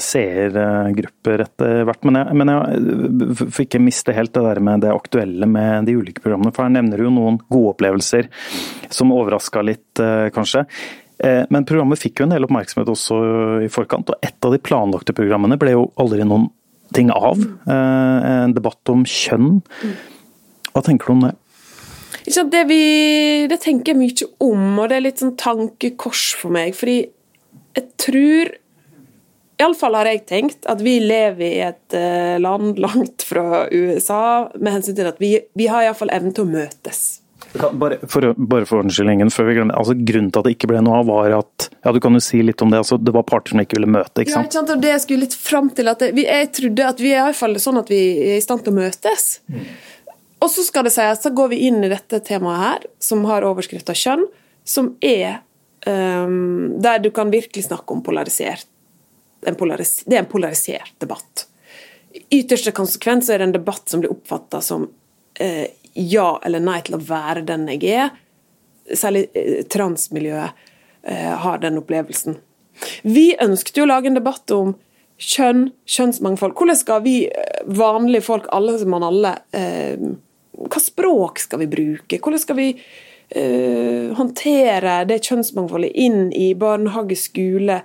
seergrupper 0.03 1.45
etter 1.45 1.85
hvert. 1.87 2.03
Men 2.09 2.19
jeg, 2.19 2.39
men 2.41 2.51
jeg 2.53 3.37
får 3.55 3.65
ikke 3.69 3.81
miste 3.85 4.15
helt 4.17 4.35
det 4.35 4.43
der 4.49 4.61
med 4.67 4.83
det 4.83 4.91
aktuelle 4.91 5.47
med 5.49 5.87
de 5.87 5.95
ulike 5.95 6.25
programmene. 6.25 6.51
For 6.57 6.67
her 6.67 6.75
nevner 6.75 6.99
du 6.99 7.07
jo 7.07 7.15
noen 7.15 7.39
gode 7.47 7.77
opplevelser 7.77 8.29
som 8.91 9.15
overraska 9.15 9.63
litt, 9.63 10.03
eh, 10.03 10.27
kanskje. 10.35 10.67
Eh, 11.25 11.45
men 11.51 11.65
programmet 11.69 12.01
fikk 12.01 12.21
jo 12.21 12.27
en 12.27 12.35
del 12.35 12.47
oppmerksomhet 12.47 12.91
også 12.93 13.19
i 13.65 13.71
forkant, 13.73 14.13
og 14.13 14.27
et 14.27 14.37
av 14.45 14.53
de 14.53 14.61
planlagte 14.61 15.17
programmene 15.17 15.59
ble 15.61 15.73
jo 15.77 15.89
aldri 16.01 16.27
noen 16.27 16.51
ting 16.97 17.11
av. 17.15 17.41
Eh, 17.41 18.29
en 18.45 18.55
debatt 18.57 18.93
om 18.93 19.07
kjønn. 19.09 19.61
Hva 20.73 20.85
tenker 20.85 21.09
du 21.09 21.17
om 21.17 21.27
det? 21.29 21.35
Det, 22.27 22.63
vi, 22.67 22.83
det 23.51 23.61
tenker 23.63 23.95
jeg 23.95 24.01
mye 24.01 24.31
om, 24.43 24.79
og 24.81 24.89
det 24.91 24.99
er 24.99 25.05
litt 25.05 25.23
sånn 25.23 25.37
tankekors 25.39 26.29
for 26.41 26.55
meg. 26.55 26.75
Fordi 26.77 27.01
jeg 27.77 27.91
tror 28.03 28.57
Iallfall 29.57 29.97
har 29.97 30.09
jeg 30.11 30.27
tenkt 30.29 30.67
at 30.69 30.83
vi 30.85 30.99
lever 31.01 31.47
i 31.47 31.61
et 31.65 31.95
eh, 31.97 32.37
land 32.43 32.77
langt 32.83 33.25
fra 33.25 33.65
USA, 33.73 34.51
med 34.59 34.75
hensyn 34.75 34.99
til 34.99 35.09
at 35.09 35.23
vi, 35.23 35.33
vi 35.57 35.69
har 35.73 35.87
iallfall 35.87 36.13
evnen 36.13 36.35
til 36.37 36.45
å 36.45 36.51
møtes. 36.51 37.07
Bare 37.55 37.97
for, 38.11 38.35
bare 38.37 38.67
for 38.69 38.83
ordens 38.83 38.99
før 39.33 39.47
vi 39.49 39.55
glemmer 39.57 39.79
altså, 39.79 39.95
Grunnen 39.97 40.33
til 40.33 40.43
at 40.43 40.49
det 40.49 40.55
ikke 40.57 40.69
ble 40.71 40.81
noe 40.85 40.99
av, 41.01 41.07
var 41.09 41.35
at 41.39 41.69
ja, 41.73 41.93
du 41.95 42.01
kan 42.03 42.17
jo 42.17 42.21
si 42.21 42.43
litt 42.45 42.61
om 42.63 42.73
det, 42.73 42.83
altså, 42.83 42.99
det 43.01 43.15
var 43.15 43.25
parter 43.29 43.55
som 43.55 43.63
ikke 43.63 43.79
ville 43.79 43.89
møte? 43.89 44.23
ikke 44.23 44.35
sant? 44.35 44.43
Ja, 44.43 44.51
ikke 44.51 44.59
sant? 44.59 44.73
og 44.75 44.83
det 44.83 44.93
Jeg 44.93 45.05
skulle 45.07 45.27
litt 45.27 45.37
fram 45.41 45.71
til 45.77 45.93
at 45.93 46.05
vi 46.17 46.27
jeg 46.27 46.51
trodde 46.59 46.89
at 46.91 47.01
vi 47.03 47.13
er 47.15 47.21
i 47.21 47.27
hvert 47.31 47.39
fall 47.39 47.57
sånn 47.63 47.81
at 47.81 47.93
vi 47.93 48.01
er 48.27 48.37
i 48.37 48.45
stand 48.45 48.67
til 48.67 48.75
å 48.75 48.81
møtes. 48.81 49.27
Mm. 49.49 49.65
Og 50.45 50.53
så 50.53 50.67
skal 50.67 50.87
det 50.87 50.93
sies, 50.95 51.23
så 51.23 51.33
går 51.33 51.53
vi 51.55 51.63
inn 51.71 51.81
i 51.85 51.91
dette 51.91 52.21
temaet 52.27 52.63
her, 52.63 52.87
som 53.03 53.25
har 53.31 53.47
overskrifta 53.47 53.97
kjønn, 53.97 54.27
som 54.67 54.93
er 55.05 55.41
um, 55.87 56.77
der 56.83 57.01
du 57.01 57.11
kan 57.15 57.33
virkelig 57.33 57.69
snakke 57.69 57.95
om 57.95 58.03
polarisert 58.05 58.67
Det 59.41 59.53
er 59.53 60.19
en 60.23 60.29
polarisert 60.31 60.93
debatt. 60.99 61.47
I 62.17 62.41
ytterste 62.41 62.73
konsekvens 62.75 63.29
er 63.31 63.39
det 63.39 63.49
en 63.49 63.59
debatt 63.59 63.89
som 63.89 64.03
blir 64.03 64.13
oppfatta 64.13 64.63
som 64.65 64.89
eh, 65.39 65.69
ja 65.97 66.37
eller 66.45 66.63
nei 66.63 66.81
til 66.87 66.99
å 66.99 67.03
være 67.03 67.45
den 67.49 67.67
jeg 67.73 67.85
er. 67.91 68.11
Særlig 68.95 69.27
eh, 69.35 69.63
transmiljøet 69.73 70.67
eh, 71.03 71.33
har 71.43 71.63
den 71.63 71.81
opplevelsen. 71.81 72.39
Vi 73.09 73.31
ønsket 73.43 73.81
jo 73.81 73.87
å 73.87 73.91
lage 73.91 74.11
en 74.11 74.19
debatt 74.19 74.53
om 74.55 74.75
kjønn, 75.17 75.71
kjønnsmangfold. 75.89 76.55
Hvordan 76.59 76.79
skal 76.79 77.03
vi 77.07 77.17
eh, 77.27 77.65
vanlige 77.67 78.27
folk, 78.29 78.49
alle 78.55 78.77
som 78.81 78.93
man 78.95 79.07
alle, 79.07 79.35
hva 80.57 80.81
språk 80.81 81.41
skal 81.43 81.65
vi 81.65 81.71
bruke? 81.73 82.21
Hvordan 82.21 82.43
skal 82.43 82.61
vi 82.61 82.71
håndtere 84.17 85.01
det 85.11 85.17
kjønnsmangfoldet 85.27 85.97
inn 85.99 86.29
i 86.31 86.53
barnehage, 86.55 87.17
skole, 87.19 87.81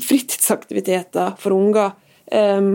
fritidsaktiviteter 0.00 1.34
for 1.42 1.52
unger? 1.52 1.92
Eh, 2.32 2.70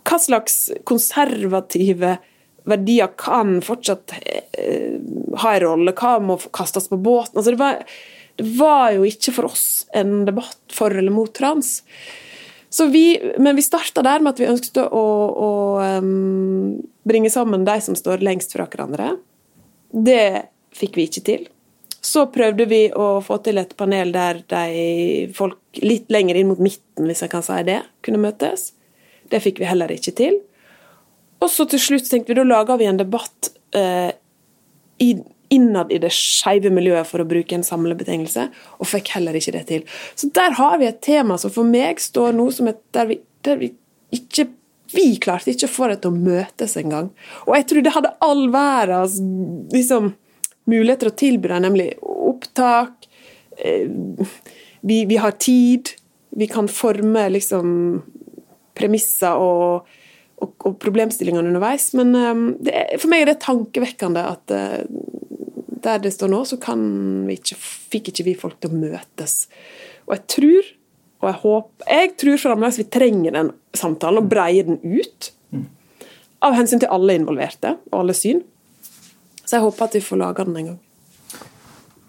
hva 0.00 0.18
slags 0.18 0.70
konservative 0.88 2.16
verdier 2.70 3.12
kan 3.20 3.58
fortsatt 3.64 4.14
eh, 4.20 4.96
ha 5.42 5.52
en 5.54 5.62
rolle? 5.64 5.94
Hva 5.96 6.16
må 6.22 6.38
kastes 6.54 6.88
på 6.90 6.98
båten? 7.00 7.38
Altså 7.38 7.54
det, 7.54 7.60
var, 7.60 7.84
det 8.40 8.48
var 8.58 8.96
jo 8.96 9.06
ikke 9.08 9.34
for 9.36 9.50
oss 9.50 9.68
en 9.96 10.24
debatt 10.28 10.74
for 10.74 10.94
eller 10.94 11.14
mot 11.14 11.32
trans. 11.34 11.80
Vi, 12.92 13.06
men 13.38 13.58
vi 13.58 13.66
starta 13.66 14.02
der 14.06 14.22
med 14.22 14.36
at 14.36 14.40
vi 14.40 14.48
ønsket 14.50 14.78
å, 14.78 15.06
å 15.46 15.50
um, 16.00 16.76
bringe 17.02 17.30
sammen 17.32 17.66
de 17.66 17.74
som 17.82 17.96
står 17.98 18.22
lengst 18.22 18.54
fra 18.54 18.68
hverandre. 18.70 19.16
Det 19.90 20.46
fikk 20.78 21.00
vi 21.00 21.08
ikke 21.10 21.24
til. 21.26 21.48
Så 22.00 22.28
prøvde 22.32 22.64
vi 22.70 22.84
å 22.96 23.18
få 23.24 23.40
til 23.44 23.60
et 23.60 23.74
panel 23.76 24.14
der 24.14 24.40
de 24.48 25.32
folk 25.36 25.82
litt 25.82 26.08
lenger 26.12 26.38
inn 26.38 26.48
mot 26.48 26.62
midten, 26.62 27.08
hvis 27.10 27.24
jeg 27.26 27.32
kan 27.32 27.44
si 27.44 27.58
det, 27.66 27.82
kunne 28.06 28.22
møtes. 28.22 28.70
Det 29.30 29.42
fikk 29.42 29.60
vi 29.60 29.68
heller 29.68 29.92
ikke 29.92 30.14
til. 30.16 30.38
Og 31.40 31.50
så 31.50 31.66
til 31.68 31.80
slutt 31.82 32.08
tenkte 32.10 32.32
vi 32.32 32.38
da 32.40 32.46
lager 32.46 32.80
vi 32.80 32.88
en 32.90 33.00
debatt 33.00 33.52
eh, 33.76 34.12
i 35.00 35.10
innad 35.50 35.90
i 35.90 35.98
det 35.98 36.12
skeive 36.14 36.70
miljøet, 36.70 37.08
for 37.08 37.22
å 37.22 37.26
bruke 37.26 37.56
en 37.56 37.66
samlebetegnelse, 37.66 38.46
og 38.78 38.86
fikk 38.86 39.10
heller 39.16 39.34
ikke 39.34 39.56
det 39.56 39.64
til. 39.66 39.84
Så 40.14 40.30
der 40.36 40.54
har 40.60 40.78
vi 40.78 40.86
et 40.86 41.00
tema 41.02 41.40
som 41.42 41.50
for 41.50 41.66
meg 41.66 41.98
står 42.02 42.36
nå 42.38 42.46
som 42.54 42.70
et 42.70 42.78
der 42.94 43.08
vi, 43.10 43.18
der 43.46 43.58
vi 43.58 43.72
ikke 44.14 44.46
vi 44.90 45.14
klarte 45.22 45.52
ikke 45.52 45.68
å 45.68 45.72
få 45.72 45.88
det 45.90 46.00
til 46.02 46.10
å 46.10 46.18
møtes 46.18 46.76
engang. 46.78 47.10
Og 47.46 47.54
jeg 47.54 47.66
tror 47.70 47.84
det 47.86 47.94
hadde 47.94 48.14
all 48.26 48.44
verdens 48.50 49.18
liksom, 49.74 50.12
muligheter 50.70 51.10
å 51.10 51.16
tilby 51.18 51.50
dem, 51.52 51.64
nemlig 51.66 51.88
opptak 52.02 53.06
eh, 53.58 53.86
vi, 53.86 55.04
vi, 55.06 55.18
har 55.20 55.36
tid, 55.38 55.92
vi 56.34 56.48
kan 56.50 56.70
forme 56.70 57.28
liksom 57.34 57.70
premisser 58.78 59.38
og, 59.38 59.86
og, 60.40 60.52
og 60.66 60.76
problemstillingene 60.82 61.52
underveis. 61.52 61.90
Men 61.98 62.14
um, 62.16 62.44
er, 62.66 62.96
for 62.98 63.12
meg 63.12 63.24
er 63.24 63.32
det 63.32 63.40
tankevekkende 63.44 64.24
at 64.32 64.54
uh, 64.54 64.82
der 65.80 66.02
det 66.02 66.12
står 66.12 66.32
nå, 66.32 66.42
så 66.44 66.58
vi 66.60 67.38
ikke, 67.38 67.56
fikk 67.56 68.10
ikke 68.12 68.26
vi 68.26 68.36
folk 68.38 68.58
til 68.60 68.72
å 68.72 68.80
møtes. 68.80 69.46
Og 70.08 70.16
jeg 70.16 70.24
tror, 70.34 70.70
og 71.20 71.28
jeg 71.28 71.38
håper 71.44 71.90
Jeg 71.90 72.12
tror 72.20 72.42
fremdeles 72.42 72.78
vi 72.80 72.88
trenger 72.92 73.36
den 73.36 73.50
samtalen, 73.76 74.22
og 74.22 74.28
breier 74.28 74.68
den 74.68 74.80
ut. 74.84 75.32
Av 76.40 76.56
hensyn 76.56 76.80
til 76.80 76.92
alle 76.92 77.16
involverte, 77.18 77.76
og 77.92 77.98
alle 78.02 78.16
syn. 78.16 78.40
Så 79.44 79.58
jeg 79.58 79.64
håper 79.64 79.88
at 79.88 79.98
vi 79.98 80.04
får 80.04 80.20
laga 80.20 80.46
den 80.46 80.56
en 80.56 80.70
gang. 80.70 80.78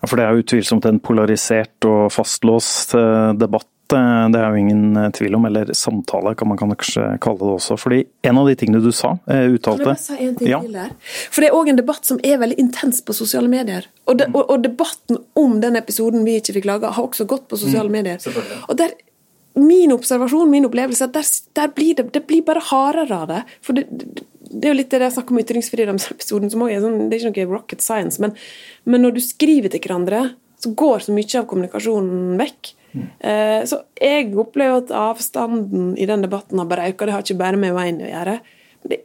Ja, 0.02 0.08
For 0.08 0.18
det 0.18 0.26
er 0.26 0.40
utvilsomt 0.40 0.88
en 0.90 1.02
polarisert 1.04 1.88
og 1.90 2.12
fastlåst 2.14 2.96
eh, 2.98 3.34
debatt 3.38 3.70
det 3.92 4.40
er 4.40 4.54
jo 4.54 4.62
ingen 4.62 4.98
eh, 4.98 5.10
tvil 5.16 5.36
om, 5.38 5.46
eller 5.50 5.74
samtale 5.78 6.34
kan 6.40 6.50
man 6.52 6.60
kanskje 6.60 7.06
kalle 7.24 7.42
det 7.42 7.54
også. 7.58 7.78
fordi 7.80 8.02
En 8.28 8.40
av 8.42 8.48
de 8.48 8.56
tingene 8.56 8.82
du 8.84 8.92
sa, 8.96 9.18
eh, 9.28 9.48
uttalte 9.52 9.84
Kan 9.84 9.96
jeg 9.96 10.00
bare 10.00 10.04
si 10.04 10.28
en 10.28 10.36
ting 10.40 10.52
ja. 10.52 10.62
til 10.64 10.74
der? 10.78 10.96
For 11.32 11.44
Det 11.44 11.50
er 11.50 11.60
òg 11.60 11.72
en 11.72 11.80
debatt 11.82 12.10
som 12.10 12.20
er 12.24 12.42
veldig 12.42 12.60
intens 12.62 13.04
på 13.06 13.16
sosiale 13.18 13.52
medier. 13.52 13.88
Og, 14.08 14.18
de, 14.18 14.28
og, 14.34 14.44
og 14.48 14.64
debatten 14.64 15.22
om 15.40 15.60
den 15.64 15.80
episoden 15.80 16.26
vi 16.28 16.40
ikke 16.40 16.58
fikk 16.60 16.68
laga, 16.70 16.94
har 16.96 17.08
også 17.08 17.28
gått 17.30 17.48
på 17.52 17.60
sosiale 17.60 17.90
mm, 17.90 17.98
medier. 18.00 18.44
Og 18.68 18.78
der, 18.80 18.98
Min 19.52 19.92
observasjon, 19.92 20.48
min 20.48 20.64
opplevelse, 20.64 21.04
er 21.04 21.10
at 21.10 21.16
der, 21.18 21.26
der 21.60 21.72
blir 21.76 21.96
det, 21.98 22.06
det, 22.16 22.22
blir 22.24 22.40
bare 22.48 22.62
hardere 22.64 23.18
av 23.18 23.26
det. 23.28 23.42
For 23.60 23.76
det, 23.76 23.84
det 23.92 24.68
er 24.68 24.72
jo 24.72 24.78
litt 24.78 24.94
det 24.94 25.02
jeg 25.04 25.16
snakker 25.18 25.36
om 25.36 25.42
ytringsfrihetsepisoden, 25.42 26.52
som 26.54 26.64
også 26.64 26.78
er 26.78 26.86
sånn, 26.86 27.10
det 27.10 27.18
er 27.18 27.26
ikke 27.26 27.50
noe 27.50 27.58
rocket 27.58 27.84
science, 27.84 28.22
men, 28.24 28.32
men 28.88 29.04
når 29.04 29.18
du 29.18 29.22
skriver 29.26 29.74
til 29.74 29.84
hverandre, 29.84 30.22
så 30.62 30.72
går 30.78 31.04
så 31.04 31.16
mye 31.16 31.42
av 31.42 31.50
kommunikasjonen 31.50 32.40
vekk. 32.40 32.72
Mm. 32.92 33.06
Så 33.70 33.78
jeg 34.02 34.32
opplever 34.40 34.82
at 34.82 34.94
avstanden 34.96 35.94
i 35.96 36.08
den 36.10 36.26
debatten 36.26 36.60
har 36.60 36.68
bare 36.68 36.90
økt. 36.92 37.06
Det 37.06 37.16
har 37.16 37.24
ikke 37.24 37.40
bare 37.40 37.60
med 37.62 37.76
veien 37.78 38.02
å 38.04 38.10
gjøre. 38.10 38.38
Det, 38.92 39.02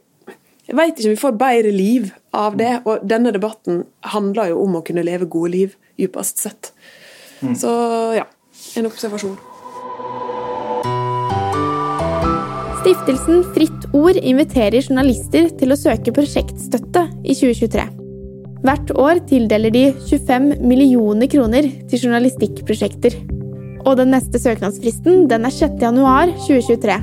jeg 0.67 0.75
vet 0.75 0.97
ikke 0.97 1.07
om 1.07 1.13
vi 1.13 1.21
får 1.21 1.35
bedre 1.39 1.71
liv 1.71 2.09
av 2.35 2.57
det. 2.59 2.73
Og 2.83 3.05
denne 3.07 3.31
debatten 3.35 3.85
handler 4.13 4.51
jo 4.51 4.63
om 4.65 4.79
å 4.79 4.83
kunne 4.87 5.05
leve 5.07 5.29
gode 5.31 5.53
liv, 5.53 5.77
dypest 5.99 6.43
sett. 6.43 6.73
Mm. 7.39 7.53
Så 7.55 7.71
ja, 8.17 8.25
en 8.75 8.89
observasjon. 8.89 9.37
Stiftelsen 12.81 13.41
Fritt 13.55 13.87
Ord 13.97 14.19
inviterer 14.21 14.79
journalister 14.79 15.49
til 15.59 15.73
å 15.73 15.79
søke 15.79 16.13
prosjektstøtte 16.15 17.07
i 17.23 17.35
2023. 17.35 17.87
Hvert 18.63 18.93
år 18.99 19.19
tildeler 19.29 19.71
de 19.71 19.83
25 20.07 20.53
millioner 20.67 21.29
kroner 21.31 21.67
til 21.87 22.07
journalistikkprosjekter. 22.07 23.19
Og 23.87 23.95
den 23.99 24.11
neste 24.11 24.39
søknadsfristen 24.41 25.27
den 25.31 25.47
er 25.47 25.53
6.1.2023. 25.53 26.97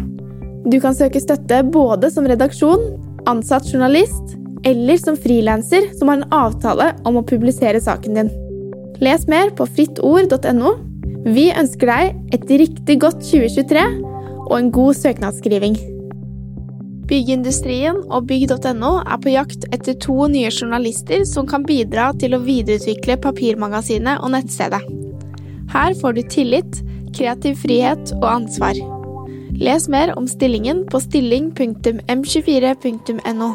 Du 0.69 0.79
kan 0.81 0.97
søke 0.97 1.21
støtte 1.21 1.63
både 1.73 2.11
som 2.13 2.29
redaksjon, 2.29 2.85
ansatt 3.29 3.69
journalist 3.73 4.37
eller 4.65 5.01
som 5.01 5.17
frilanser 5.21 5.91
som 5.99 6.09
har 6.09 6.21
en 6.21 6.33
avtale 6.33 6.91
om 7.09 7.21
å 7.21 7.27
publisere 7.27 7.81
saken 7.85 8.21
din. 8.21 8.33
Les 9.05 9.27
mer 9.29 9.53
på 9.57 9.67
frittord.no. 9.69 10.75
Vi 11.25 11.49
ønsker 11.57 11.91
deg 11.91 12.37
et 12.37 12.55
riktig 12.63 12.99
godt 13.05 13.25
2023 13.25 13.85
og 14.45 14.57
en 14.59 14.73
god 14.73 15.01
søknadsskriving. 15.01 15.77
Byggindustrien 17.09 18.01
og 18.09 18.29
bygg.no 18.31 18.93
er 19.05 19.21
på 19.21 19.33
jakt 19.35 19.67
etter 19.73 19.97
to 20.01 20.29
nye 20.33 20.53
journalister 20.53 21.25
som 21.29 21.49
kan 21.49 21.65
bidra 21.69 22.13
til 22.21 22.37
å 22.37 22.45
videreutvikle 22.45 23.21
papirmagasinet 23.25 24.25
og 24.25 24.33
nettstedet. 24.37 25.04
Her 25.75 25.91
får 25.99 26.13
du 26.13 26.23
tillit, 26.31 26.77
kreativ 27.19 27.57
frihet 27.59 28.13
og 28.21 28.29
ansvar. 28.31 28.79
Les 29.59 29.89
mer 29.91 30.15
om 30.15 30.29
stillingen 30.31 30.87
på 30.87 31.03
stilling.m24.no. 31.03 33.49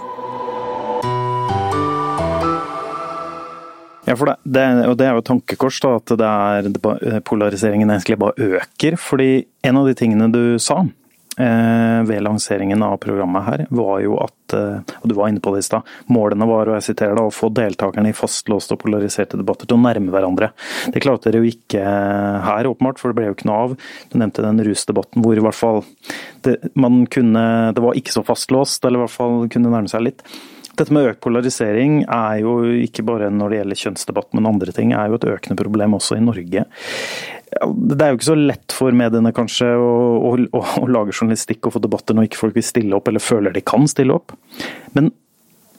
Ja, 4.04 4.16
for 4.18 4.26
det, 4.26 4.36
det, 4.44 4.64
og 4.90 4.98
det 5.00 5.06
er 5.08 5.14
jo 5.16 5.24
tankekors 5.30 5.80
da, 5.86 5.96
at 6.02 6.08
det 6.20 6.28
er, 6.28 6.68
polariseringen 7.24 7.90
egentlig 7.94 8.18
bare 8.20 8.60
øker. 8.60 9.00
fordi 9.00 9.48
en 9.64 9.78
av 9.78 9.88
de 9.88 9.94
tingene 9.96 10.28
du 10.34 10.60
sa, 10.60 10.84
ved 11.40 12.24
lanseringen 12.26 12.84
av 12.84 12.98
programmet 13.04 13.46
her, 13.46 13.66
var 13.70 14.02
jo 14.04 14.18
at, 14.20 14.56
eh, 14.58 14.96
og 15.00 15.08
du 15.08 15.16
var 15.16 15.32
inne 15.32 15.44
på 15.44 15.54
det 15.56 15.64
i 15.64 15.68
stad, 15.70 15.88
målene 16.12 16.48
var 16.50 16.68
og 16.68 16.78
jeg 16.80 16.90
siterer 16.90 17.16
da, 17.16 17.26
å 17.30 17.34
få 17.34 17.52
deltakerne 17.56 18.12
i 18.12 18.18
fastlåste 18.18 18.76
og 18.76 18.84
polariserte 18.84 19.40
debatter 19.40 19.70
til 19.70 19.80
å 19.80 19.84
nærme 19.84 20.12
hverandre. 20.14 20.52
Det 20.92 21.04
klarte 21.04 21.30
dere 21.30 21.44
jo 21.44 21.54
ikke 21.54 21.80
her, 22.50 22.70
åpenbart, 22.70 23.00
for 23.00 23.12
det 23.12 23.20
ble 23.20 23.30
jo 23.30 23.38
ikke 23.38 23.50
noe 23.50 23.64
av. 23.70 23.80
Du 24.12 24.20
nevnte 24.20 24.46
den 24.46 24.64
rusdebatten 24.68 25.24
hvor 25.24 25.40
i 25.40 25.48
hvert 25.48 25.60
fall 25.60 25.84
det, 26.46 26.60
man 26.80 27.06
kunne, 27.12 27.44
det 27.76 27.84
var 27.84 28.00
ikke 28.00 28.16
så 28.16 28.26
fastlåst, 28.28 28.84
eller 28.84 29.02
i 29.02 29.06
hvert 29.06 29.18
fall 29.18 29.44
kunne 29.52 29.72
nærme 29.74 29.92
seg 29.92 30.10
litt. 30.10 30.26
Dette 30.80 30.94
med 30.96 31.10
økt 31.10 31.20
polarisering 31.26 32.06
er 32.06 32.38
jo 32.40 32.54
ikke 32.86 33.04
bare 33.04 33.28
når 33.36 33.52
det 33.52 33.58
gjelder 33.58 33.80
kjønnsdebatt, 33.82 34.30
men 34.38 34.48
andre 34.48 34.72
ting 34.76 34.94
er 34.96 35.10
jo 35.12 35.18
et 35.18 35.28
økende 35.28 35.60
problem 35.60 35.98
også 35.98 36.16
i 36.16 36.24
Norge. 36.24 36.64
Det 37.50 37.98
er 38.04 38.12
jo 38.12 38.20
ikke 38.20 38.28
så 38.28 38.38
lett 38.38 38.74
for 38.76 38.96
mediene 38.96 39.32
kanskje 39.34 39.72
å, 39.74 39.94
å, 40.30 40.34
å, 40.60 40.84
lage 40.92 41.16
journalistikk 41.16 41.66
og 41.66 41.76
få 41.76 41.82
debatter 41.82 42.18
når 42.18 42.28
ikke 42.28 42.44
folk 42.44 42.60
vil 42.60 42.66
stille 42.68 42.98
opp 42.98 43.10
eller 43.10 43.24
føler 43.24 43.56
de 43.56 43.64
kan 43.66 43.88
stille 43.90 44.14
opp. 44.14 44.36
Men 44.94 45.10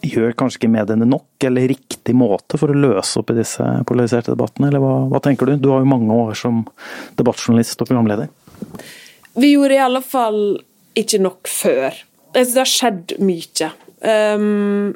gjør 0.03 0.35
kanskje 0.39 0.63
ikke 0.63 0.73
mediene 0.73 1.07
nok 1.09 1.47
eller 1.47 1.69
riktig 1.71 2.15
måte 2.17 2.59
for 2.61 2.73
å 2.73 2.79
løse 2.79 3.21
opp 3.21 3.31
i 3.33 3.39
disse 3.39 3.65
polariserte 3.89 4.33
debattene, 4.33 4.71
eller 4.71 4.83
hva, 4.83 4.95
hva 5.13 5.21
tenker 5.23 5.51
du? 5.51 5.61
Du 5.61 5.71
har 5.75 5.85
jo 5.85 5.93
mange 5.93 6.17
år 6.17 6.39
som 6.39 6.65
debattjournalist 7.21 7.85
og 7.85 7.91
programleder. 7.91 8.33
Vi 9.39 9.53
gjorde 9.53 9.77
i 9.77 9.85
alle 9.85 10.03
fall 10.03 10.41
ikke 10.99 11.21
nok 11.23 11.51
før. 11.51 11.95
Synes 12.35 12.55
det 12.55 12.63
har 12.63 12.73
skjedd 12.73 13.15
mye. 13.23 13.71
Um, 14.01 14.95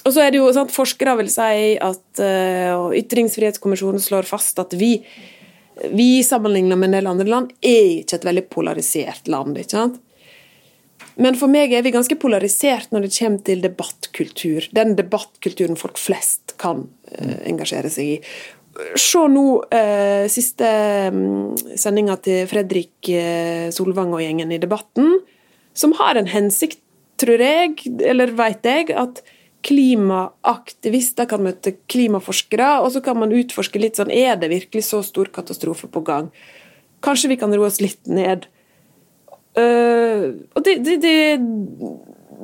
og 0.00 0.14
så 0.14 0.24
er 0.24 0.32
det 0.32 0.40
jo 0.40 0.48
sant, 0.56 0.72
Forskere 0.72 1.18
vil 1.20 1.28
si 1.30 1.76
at 1.76 2.22
uh, 2.24 2.88
Ytringsfrihetskommisjonen 2.96 4.02
slår 4.02 4.28
fast 4.28 4.58
at 4.62 4.74
vi 4.78 4.96
vi 5.90 6.22
sammenligna 6.24 6.76
med 6.76 6.90
en 6.90 6.98
del 6.98 7.10
andre 7.10 7.28
land 7.28 7.50
er 7.64 8.00
ikke 8.00 8.20
et 8.20 8.28
veldig 8.28 8.46
polarisert 8.52 9.28
land. 9.30 9.58
ikke 9.58 9.76
sant? 9.76 10.00
Men 11.20 11.36
for 11.36 11.52
meg 11.52 11.72
er 11.74 11.84
vi 11.84 11.92
ganske 11.94 12.16
polarisert 12.20 12.92
når 12.94 13.06
det 13.06 13.12
kommer 13.16 13.42
til 13.44 13.64
debattkultur. 13.64 14.68
Den 14.76 14.94
debattkulturen 14.98 15.78
folk 15.80 16.00
flest 16.00 16.54
kan 16.60 16.86
uh, 16.86 17.38
engasjere 17.48 17.90
seg 17.92 18.14
i. 18.14 18.18
Se 19.00 19.24
nå 19.28 19.44
uh, 19.60 20.24
siste 20.32 20.70
um, 21.12 21.50
sendinga 21.76 22.16
til 22.24 22.46
Fredrik 22.48 23.10
uh, 23.12 23.68
Solvang 23.74 24.14
og 24.16 24.22
gjengen 24.24 24.54
i 24.54 24.60
Debatten, 24.62 25.18
som 25.76 25.92
har 25.98 26.16
en 26.16 26.30
hensikt, 26.30 26.80
tror 27.20 27.42
jeg, 27.42 27.76
eller 28.06 28.32
veit 28.32 28.64
jeg, 28.64 28.88
at 28.96 29.20
klimaaktivister 29.66 31.28
kan 31.30 31.42
møte 31.44 31.74
klimaforskere, 31.90 32.78
og 32.80 32.92
så 32.94 33.02
kan 33.04 33.18
man 33.20 33.34
utforske 33.34 33.80
litt 33.82 34.00
sånn 34.00 34.12
Er 34.12 34.38
det 34.40 34.52
virkelig 34.52 34.86
så 34.88 35.02
stor 35.06 35.30
katastrofe 35.34 35.90
på 35.90 36.02
gang? 36.06 36.30
Kanskje 37.04 37.32
vi 37.32 37.40
kan 37.40 37.52
roe 37.54 37.68
oss 37.68 37.80
litt 37.80 38.08
ned. 38.08 38.46
Uh, 39.58 40.46
og 40.54 40.64
det, 40.64 40.76
det, 40.86 40.96
det, 41.02 41.14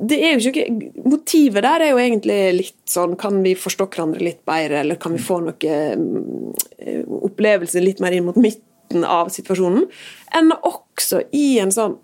det, 0.09 0.17
er 0.17 0.33
jo 0.35 0.51
ikke 0.51 1.05
Motivet 1.07 1.63
der 1.63 1.85
er 1.85 1.93
jo 1.93 2.01
egentlig 2.03 2.35
litt 2.51 2.81
sånn 2.91 3.13
Kan 3.15 3.37
vi 3.45 3.53
forstå 3.55 3.85
hverandre 3.93 4.25
litt 4.25 4.41
bedre, 4.43 4.81
eller 4.81 4.99
kan 4.99 5.15
vi 5.15 5.21
få 5.23 5.37
noe 5.45 5.53
opplevelser 5.55 7.23
opplevelse 7.29 7.83
litt 7.85 8.03
mer 8.03 8.17
inn 8.17 8.27
mot 8.27 8.37
midten 8.41 9.07
av 9.07 9.31
situasjonen? 9.31 9.87
Enn 10.35 10.51
også 10.57 11.23
i 11.35 11.61
en 11.63 11.71
sånn 11.73 11.95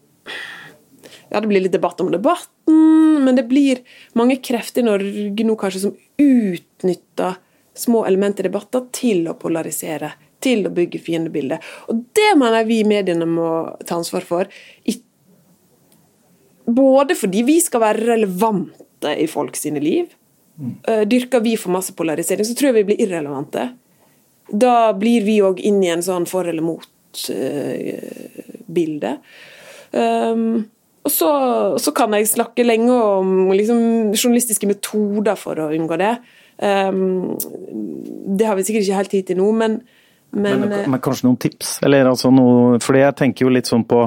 ja, 1.33 1.41
det 1.41 1.49
blir 1.49 1.63
litt 1.65 1.73
debatt 1.73 2.01
om 2.03 2.11
debatten, 2.13 3.23
men 3.25 3.35
det 3.35 3.47
blir 3.49 3.81
mange 4.13 4.37
krefter 4.43 4.83
i 4.83 4.85
Norge 4.85 5.47
nå 5.47 5.55
kanskje 5.57 5.81
som 5.87 5.95
utnytter 6.21 7.39
små 7.73 8.03
elementer 8.05 8.45
i 8.45 8.51
debatter 8.51 8.85
til 8.93 9.25
å 9.31 9.33
polarisere, 9.39 10.11
til 10.43 10.67
å 10.67 10.73
bygge 10.75 11.01
fiendebilder. 11.01 11.57
Og 11.89 12.03
det 12.13 12.31
mener 12.37 12.59
jeg 12.61 12.69
vi 12.69 12.83
mediene 12.85 13.25
må 13.25 13.49
ta 13.81 13.97
ansvar 13.97 14.23
for. 14.27 14.51
Både 16.69 17.17
fordi 17.17 17.41
vi 17.47 17.57
skal 17.65 17.81
være 17.83 18.05
relevante 18.11 19.09
i 19.17 19.25
folk 19.31 19.57
sine 19.57 19.81
liv. 19.83 20.05
Eh, 20.61 21.01
dyrker 21.09 21.41
vi 21.41 21.57
for 21.57 21.71
masse 21.73 21.93
polarisering, 21.97 22.45
så 22.45 22.53
tror 22.55 22.67
jeg 22.69 22.75
vi 22.83 22.83
blir 22.91 23.01
irrelevante. 23.07 23.73
Da 24.53 24.93
blir 24.93 25.25
vi 25.25 25.41
òg 25.41 25.59
inn 25.65 25.83
i 25.83 25.89
en 25.95 26.05
sånn 26.05 26.25
for 26.29 26.45
eller 26.47 26.61
mot-bilde. 26.61 26.81
Um, 29.93 30.65
og 31.03 31.11
så, 31.11 31.31
så, 31.83 31.91
kan 31.95 32.13
jeg 32.15 32.29
snakke 32.31 32.63
lenge 32.63 32.93
om 32.95 33.51
liksom, 33.51 34.13
journalistiske 34.15 34.69
metoder 34.69 35.35
for 35.39 35.59
å 35.59 35.67
unngå 35.75 35.97
det. 35.99 36.13
Um, 36.63 37.33
det 38.37 38.47
har 38.47 38.55
vi 38.55 38.63
sikkert 38.63 38.85
ikke 38.85 39.01
helt 39.01 39.11
tid 39.11 39.27
til 39.27 39.39
nå, 39.41 39.49
men, 39.57 39.81
men, 40.31 40.63
men, 40.63 40.71
eh, 40.71 40.87
men, 40.87 41.01
kanskje 41.03 41.27
noen 41.27 41.41
tips? 41.43 41.75
Eller 41.83 42.07
altså 42.07 42.31
noe, 42.33 42.79
fordi 42.83 43.03
jeg 43.03 43.17
tenker 43.19 43.45
jo 43.45 43.51
litt 43.53 43.69
sånn 43.69 43.83
på 43.89 44.05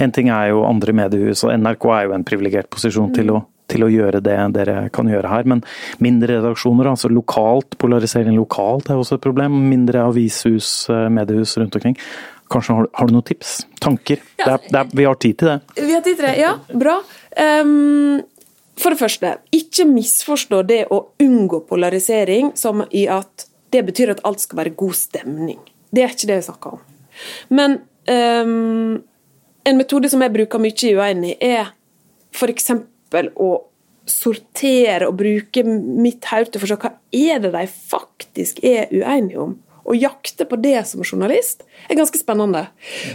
En 0.00 0.14
ting 0.14 0.30
er 0.32 0.52
jo 0.52 0.64
andre 0.66 0.94
mediehus, 0.96 1.44
og 1.44 1.52
NRK 1.52 1.86
er 1.94 2.08
jo 2.08 2.16
en 2.16 2.26
privilegert 2.26 2.70
posisjon 2.72 3.10
mm. 3.10 3.14
til, 3.18 3.34
å, 3.34 3.42
til, 3.68 3.84
å, 3.84 3.92
gjøre 3.92 4.22
det 4.24 4.38
dere 4.56 4.78
kan 4.94 5.10
gjøre 5.10 5.34
her. 5.34 5.52
Men 5.52 5.62
mindre 6.04 6.40
redaksjoner, 6.40 6.88
altså 6.94 7.12
lokalt, 7.12 7.76
polarisering 7.82 8.38
lokalt 8.38 8.88
er 8.88 8.98
også 8.98 9.18
et 9.18 9.26
problem. 9.28 9.60
Mindre 9.68 10.06
avishus, 10.08 10.72
eh, 10.94 11.06
mediehus 11.12 11.58
rundt 11.60 11.76
omkring. 11.76 12.00
Kanskje 12.48 12.74
har, 12.74 12.88
har, 12.92 13.08
du 13.08 13.16
noen 13.16 13.26
tips? 13.28 13.54
Tanker? 13.80 14.22
Ja. 14.38 14.44
Det 14.44 14.52
er, 14.52 14.66
det 14.68 14.80
er, 14.80 14.90
vi 14.96 15.06
har 15.08 15.20
tid 15.20 15.38
til 15.38 15.50
det. 15.50 15.58
Vi 15.76 15.92
har 15.92 16.04
tid 16.04 16.16
til 16.16 16.26
det, 16.26 16.34
ja. 16.40 16.54
Bra. 16.84 16.96
Um, 17.62 18.22
for 18.78 18.94
det 18.94 19.00
første, 19.00 19.34
ikke 19.54 19.88
misforstå 19.90 20.62
det 20.68 20.80
å 20.94 21.02
unngå 21.22 21.64
polarisering 21.68 22.52
som 22.58 22.84
i 22.94 23.04
at 23.10 23.48
det 23.74 23.82
betyr 23.90 24.14
at 24.14 24.24
alt 24.28 24.40
skal 24.40 24.62
være 24.62 24.76
god 24.78 24.96
stemning. 24.96 25.60
Det 25.92 26.04
er 26.04 26.14
ikke 26.14 26.30
det 26.30 26.40
vi 26.40 26.48
snakker 26.48 26.78
om. 26.78 26.84
Men 27.52 27.80
um, 28.08 28.98
en 29.68 29.80
metode 29.80 30.08
som 30.12 30.22
jeg 30.24 30.34
bruker 30.36 30.62
mye 30.62 30.88
i 30.88 30.94
Uenig, 30.96 31.34
er 31.44 31.72
f.eks. 32.32 32.70
å 33.36 33.50
sortere 34.08 35.08
og 35.08 35.18
bruke 35.18 35.64
mitt 35.68 36.24
hode 36.30 36.52
til 36.52 36.60
å 36.60 36.64
forstå 36.64 36.78
hva 36.80 36.94
er 37.12 37.42
det 37.44 37.52
de 37.52 37.64
faktisk 37.68 38.62
er 38.64 38.88
uenige 38.94 39.42
om 39.42 39.56
å 39.88 39.96
jakte 39.96 40.44
på 40.48 40.58
det 40.60 40.76
som 40.90 41.04
journalist 41.04 41.64
er 41.88 41.98
ganske 41.98 42.20
spennende. 42.20 42.66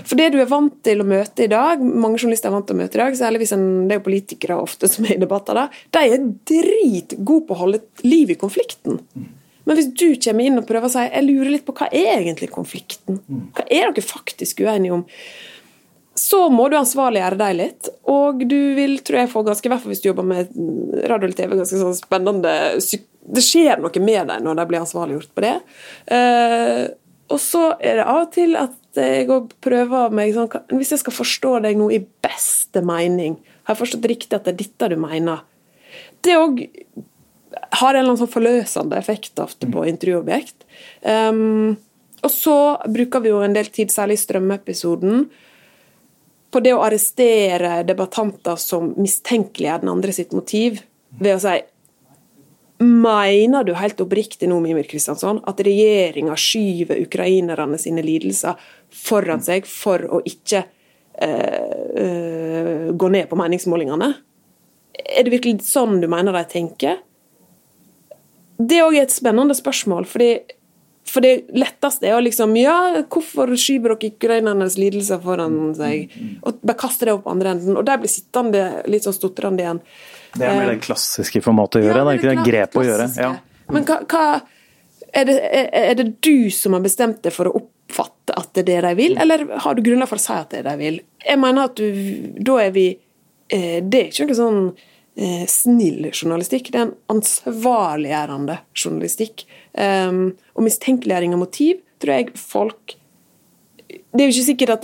For 0.08 0.20
det 0.20 0.32
du 0.34 0.39
er 0.42 0.50
vant 0.50 0.75
til 0.86 1.03
å 1.03 1.08
møte 1.08 1.46
i 1.46 1.51
dag, 1.51 1.84
mange 1.84 2.22
journalister 2.22 2.50
er 2.50 2.58
vant 2.58 2.68
til 2.70 2.77
å 2.77 2.82
møte 2.82 2.98
i 2.98 3.03
dag, 3.03 3.20
særlig 3.20 3.44
hvis 3.44 3.56
en, 3.56 3.68
det 3.88 3.96
er 3.96 4.01
jo 4.01 4.08
politikere 4.10 4.60
ofte 4.63 4.89
som 4.92 5.08
er 5.08 5.18
i 5.18 5.22
debatter 5.22 5.60
da, 5.60 5.70
de 5.94 6.03
er 6.18 6.27
dritgode 6.50 7.48
på 7.48 7.56
å 7.56 7.62
holde 7.65 7.84
liv 8.06 8.34
i 8.34 8.39
konflikten. 8.39 9.00
Men 9.63 9.80
hvis 9.80 9.94
du 9.96 10.10
kommer 10.20 10.44
inn 10.44 10.60
og 10.60 10.68
prøver 10.68 10.89
å 10.89 10.92
si 10.92 11.06
jeg 11.06 11.25
lurer 11.27 11.53
litt 11.53 11.65
på 11.68 11.75
hva 11.77 11.88
er 11.88 12.18
egentlig 12.18 12.51
konflikten, 12.51 13.22
hva 13.56 13.65
er 13.70 13.94
dere 13.94 14.03
faktisk 14.06 14.63
uenige 14.65 14.98
om, 14.98 15.06
så 16.20 16.46
må 16.53 16.68
du 16.70 16.75
ansvarliggjøre 16.77 17.39
deg 17.39 17.56
litt. 17.58 17.89
Og 18.12 18.44
du 18.46 18.58
vil, 18.77 19.00
tror 19.06 19.24
jeg, 19.24 19.32
få 19.32 19.42
ganske, 19.48 19.65
i 19.65 19.72
hvert 19.72 19.82
fall 19.82 19.94
hvis 19.94 20.03
du 20.03 20.12
jobber 20.12 20.27
med 20.30 20.51
radio 21.10 21.25
eller 21.25 21.38
TV, 21.38 21.56
ganske 21.58 21.80
sånn 21.80 21.98
spennende 21.98 22.53
Det 23.24 23.44
skjer 23.44 23.80
noe 23.80 24.03
med 24.03 24.27
deg 24.32 24.44
når 24.44 24.60
de 24.60 24.68
blir 24.70 24.84
ansvarliggjort 24.84 25.32
på 25.36 25.46
det. 25.46 25.56
Eh, 26.12 26.83
og 27.31 27.40
så 27.42 27.70
er 27.79 28.01
det 28.01 28.09
av 28.09 28.25
og 28.25 28.33
til 28.36 28.57
at 28.59 29.00
jeg 29.00 29.25
prøver 29.64 30.12
meg 30.14 30.36
sånn 30.36 30.51
Hvis 30.75 30.92
jeg 30.94 31.01
skal 31.01 31.16
forstå 31.16 31.53
deg 31.64 31.79
nå 31.79 31.88
i 31.96 32.03
beste 32.03 32.83
mening, 32.86 33.40
har 33.64 33.74
jeg 33.74 33.81
forstått 33.86 34.12
riktig 34.12 34.38
at 34.38 34.46
det 34.46 34.53
er 34.53 34.59
dette 34.59 34.92
du 34.92 34.98
mener? 35.01 35.42
Det 36.24 36.36
òg 36.38 36.62
har 37.79 37.94
en 37.94 38.00
eller 38.00 38.12
annen 38.12 38.22
sånn 38.22 38.33
forløsende 38.33 39.00
effekt 39.00 39.40
ofte 39.42 39.70
på 39.70 39.86
intervjuobjekt. 39.90 40.66
Um, 41.05 41.75
og 42.24 42.31
så 42.31 42.57
bruker 42.90 43.24
vi 43.24 43.33
jo 43.33 43.42
en 43.44 43.55
del 43.55 43.70
tid, 43.74 43.92
særlig 43.92 44.18
i 44.18 44.24
strømmeepisoden, 44.24 45.25
på 46.53 46.62
det 46.62 46.74
å 46.75 46.83
arrestere 46.86 47.81
debattanter 47.88 48.59
som 48.62 48.92
mistenkeliggjør 49.01 49.83
den 49.83 49.92
andre 49.94 50.14
sitt 50.16 50.36
motiv, 50.38 50.83
ved 51.20 51.38
å 51.38 51.42
si 51.42 51.55
Mener 52.83 53.63
du 53.63 53.74
helt 53.77 54.01
oppriktig 54.03 54.50
nå, 54.50 54.57
Mimir 54.63 54.87
Kristiansson, 54.89 55.39
at 55.48 55.61
regjeringa 55.63 56.35
skyver 56.39 57.00
ukrainerne 57.03 57.79
sine 57.81 58.03
lidelser 58.05 58.59
foran 58.93 59.43
seg 59.46 59.67
for 59.69 60.03
å 60.03 60.19
ikke 60.27 60.63
uh, 60.63 61.69
uh, 62.03 62.87
gå 62.91 63.11
ned 63.13 63.29
på 63.31 63.39
meningsmålingene? 63.39 64.09
Er 65.03 65.25
det 65.25 65.33
virkelig 65.33 65.67
sånn 65.69 66.01
du 66.01 66.09
mener 66.11 66.35
de 66.35 66.43
tenker? 66.50 67.00
Det 68.59 68.79
er 68.79 68.87
òg 68.87 69.00
et 69.01 69.13
spennende 69.13 69.55
spørsmål, 69.57 70.05
fordi 70.09 70.33
for 71.09 71.24
det 71.25 71.51
letteste 71.53 72.07
er 72.07 72.16
å 72.18 72.24
liksom 72.24 72.55
Ja, 72.57 73.03
hvorfor 73.11 73.51
skyver 73.59 73.94
dere 73.94 74.13
ukrainernes 74.16 74.77
lidelser 74.79 75.20
foran 75.24 75.74
seg? 75.77 76.13
Og 76.42 76.61
bare 76.63 76.79
kaster 76.79 77.09
det 77.09 77.18
opp 77.18 77.27
andre 77.29 77.53
enden. 77.55 77.77
Og 77.77 77.85
de 77.87 77.98
blir 78.01 78.11
sittende 78.11 78.63
litt 78.89 79.05
sånn 79.05 79.16
stotrende 79.16 79.66
igjen. 79.66 79.81
Det 80.33 80.48
er 80.48 80.57
med 80.57 80.72
det 80.72 80.79
klassiske 80.85 81.44
formatet 81.46 81.81
å 81.81 81.85
gjøre, 81.85 82.00
ja, 82.00 82.05
det 82.07 82.13
er 82.13 82.22
ikke 82.22 82.31
det 82.31 82.48
grepet 82.48 82.79
å 82.81 82.85
gjøre. 82.87 83.09
Ja. 83.22 83.33
Men 83.74 83.85
hva, 83.85 84.00
hva 84.09 84.24
er, 85.13 85.27
det, 85.29 85.35
er, 85.46 85.68
er, 85.83 85.94
det, 86.00 86.07
du 86.25 86.50
som 86.53 86.74
har 86.74 86.83
bestemt 86.83 87.22
deg 87.25 87.35
for 87.35 87.50
å 87.50 87.57
oppfatte 87.59 88.33
at 88.39 88.50
det 88.55 88.63
er 88.63 88.70
det 88.72 88.79
de 88.87 88.94
vil, 88.98 89.18
eller 89.22 89.46
har 89.61 89.77
du 89.77 89.83
grunnlag 89.85 90.09
for 90.09 90.22
å 90.22 90.24
si 90.24 90.33
at 90.33 90.50
det 90.50 90.63
er 90.63 90.66
det 90.66 90.74
de 90.74 90.87
vil? 90.87 90.98
Jeg 91.27 91.42
mener 91.42 91.70
at 91.70 91.77
du, 91.77 92.01
da 92.42 92.57
er 92.63 92.74
vi 92.74 92.87
eh, 92.94 93.77
Det 93.85 94.00
er 94.00 94.09
ikke 94.09 94.31
noe 94.31 94.39
sånn 94.39 94.61
eh, 94.74 95.46
snill 95.51 96.09
journalistikk, 96.09 96.72
det 96.74 96.81
er 96.81 96.87
en 96.87 96.96
ansvarliggjørende 97.13 98.57
journalistikk. 98.74 99.46
Um, 99.74 100.36
og 100.53 100.68
mistenkeliggjøring 100.68 101.33
av 101.33 101.42
motiv 101.42 101.79
tror 101.98 102.12
jeg 102.14 102.36
folk 102.38 102.94
Det 103.90 104.22
er 104.22 104.27
jo 104.27 104.33
ikke 104.36 104.46
sikkert 104.51 104.74
at 104.75 104.83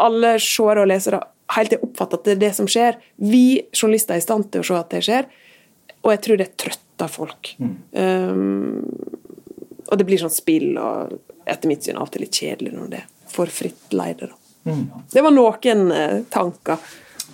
alle 0.00 0.30
seere 0.40 0.80
og 0.80 0.88
lesere 0.88 1.18
helt 1.56 1.74
er 1.74 1.84
oppfattet 1.84 2.20
at 2.20 2.28
det 2.28 2.32
er 2.36 2.42
det 2.44 2.50
som 2.56 2.68
skjer. 2.70 2.96
Vi 3.20 3.60
journalister 3.74 4.16
er 4.16 4.22
i 4.22 4.24
stand 4.24 4.48
til 4.52 4.62
å 4.62 4.68
se 4.68 4.78
at 4.78 4.94
det 4.94 5.02
skjer, 5.04 5.26
og 6.00 6.12
jeg 6.14 6.22
tror 6.24 6.40
det 6.40 6.46
trøtter 6.62 7.10
folk. 7.10 7.50
Mm. 7.58 7.74
Um, 7.92 8.86
og 9.90 9.98
det 9.98 10.06
blir 10.06 10.22
sånn 10.22 10.32
spill, 10.32 10.70
og 10.78 11.16
etter 11.50 11.70
mitt 11.70 11.84
syn 11.84 11.98
av 11.98 12.06
og 12.06 12.14
til 12.14 12.24
litt 12.24 12.38
kjedelig 12.38 12.72
når 12.76 12.92
det 12.92 13.02
er 13.02 13.08
for 13.30 13.50
fritt 13.52 13.96
leide. 13.96 14.30
Mm. 14.64 14.86
Det 15.10 15.24
var 15.26 15.34
noen 15.34 15.84
uh, 15.90 16.20
tanker. 16.32 16.78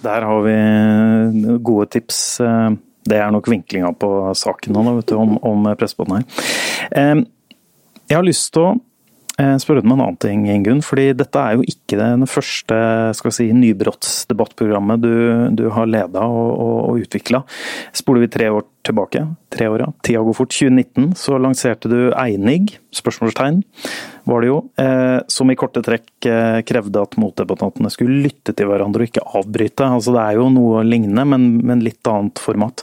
Der 0.03 0.27
har 0.29 0.43
vi 0.45 0.57
eh, 0.57 1.55
gode 1.65 1.87
tips. 1.95 2.19
Det 3.07 3.19
er 3.21 3.33
nok 3.35 3.49
vinklinga 3.51 3.93
på 4.01 4.11
saken 4.39 4.75
nå, 4.77 4.85
vet 4.99 5.13
du, 5.13 5.17
om, 5.21 5.37
om 5.47 5.71
pressebåndet 5.79 6.27
her. 6.27 7.25
Jeg 8.07 8.15
har 8.15 8.27
lyst 8.27 8.53
til 8.55 8.63
å 8.63 8.75
spørre 9.37 9.83
deg 9.83 9.89
om 9.89 9.95
en 9.97 10.05
annen 10.07 10.21
ting, 10.23 10.47
Ingunn. 10.49 10.81
fordi 10.85 11.11
dette 11.19 11.41
er 11.41 11.59
jo 11.59 11.67
ikke 11.69 11.99
det 12.01 12.29
første 12.31 12.79
skal 13.19 13.35
si, 13.35 13.51
nybrottsdebattprogrammet 13.53 15.03
du, 15.03 15.13
du 15.59 15.67
har 15.75 15.91
leda 15.91 16.25
og, 16.25 16.49
og, 16.55 16.79
og 16.89 17.05
utvikla. 17.05 17.43
Spoler 17.97 18.25
vi 18.25 18.33
tre 18.33 18.49
år 18.55 18.65
tilbake, 18.87 19.23
tre 19.53 19.69
år 19.71 19.83
ja, 19.85 19.89
tida 20.07 20.23
går 20.25 20.37
fort, 20.37 20.53
2019, 20.55 21.13
så 21.19 21.39
lanserte 21.43 21.91
du 21.91 21.99
Einig, 22.17 22.77
spørsmålstegn 22.95 23.63
var 24.27 24.43
det 24.43 24.51
jo, 24.51 24.59
eh, 24.83 25.19
som 25.31 25.51
i 25.51 25.57
korte 25.59 25.83
trekk 25.87 26.29
eh, 26.31 26.61
krevde 26.67 27.03
at 27.03 27.17
motdebattantene 27.21 27.91
skulle 27.95 28.23
lytte 28.25 28.55
til 28.57 28.71
hverandre 28.71 29.05
og 29.05 29.11
ikke 29.11 29.27
avbryte. 29.39 29.87
Altså 29.99 30.15
Det 30.17 30.23
er 30.23 30.41
jo 30.41 30.49
noe 30.55 30.83
lignende, 30.87 31.27
men, 31.35 31.49
men 31.67 31.85
litt 31.87 32.11
annet 32.11 32.43
format. 32.43 32.83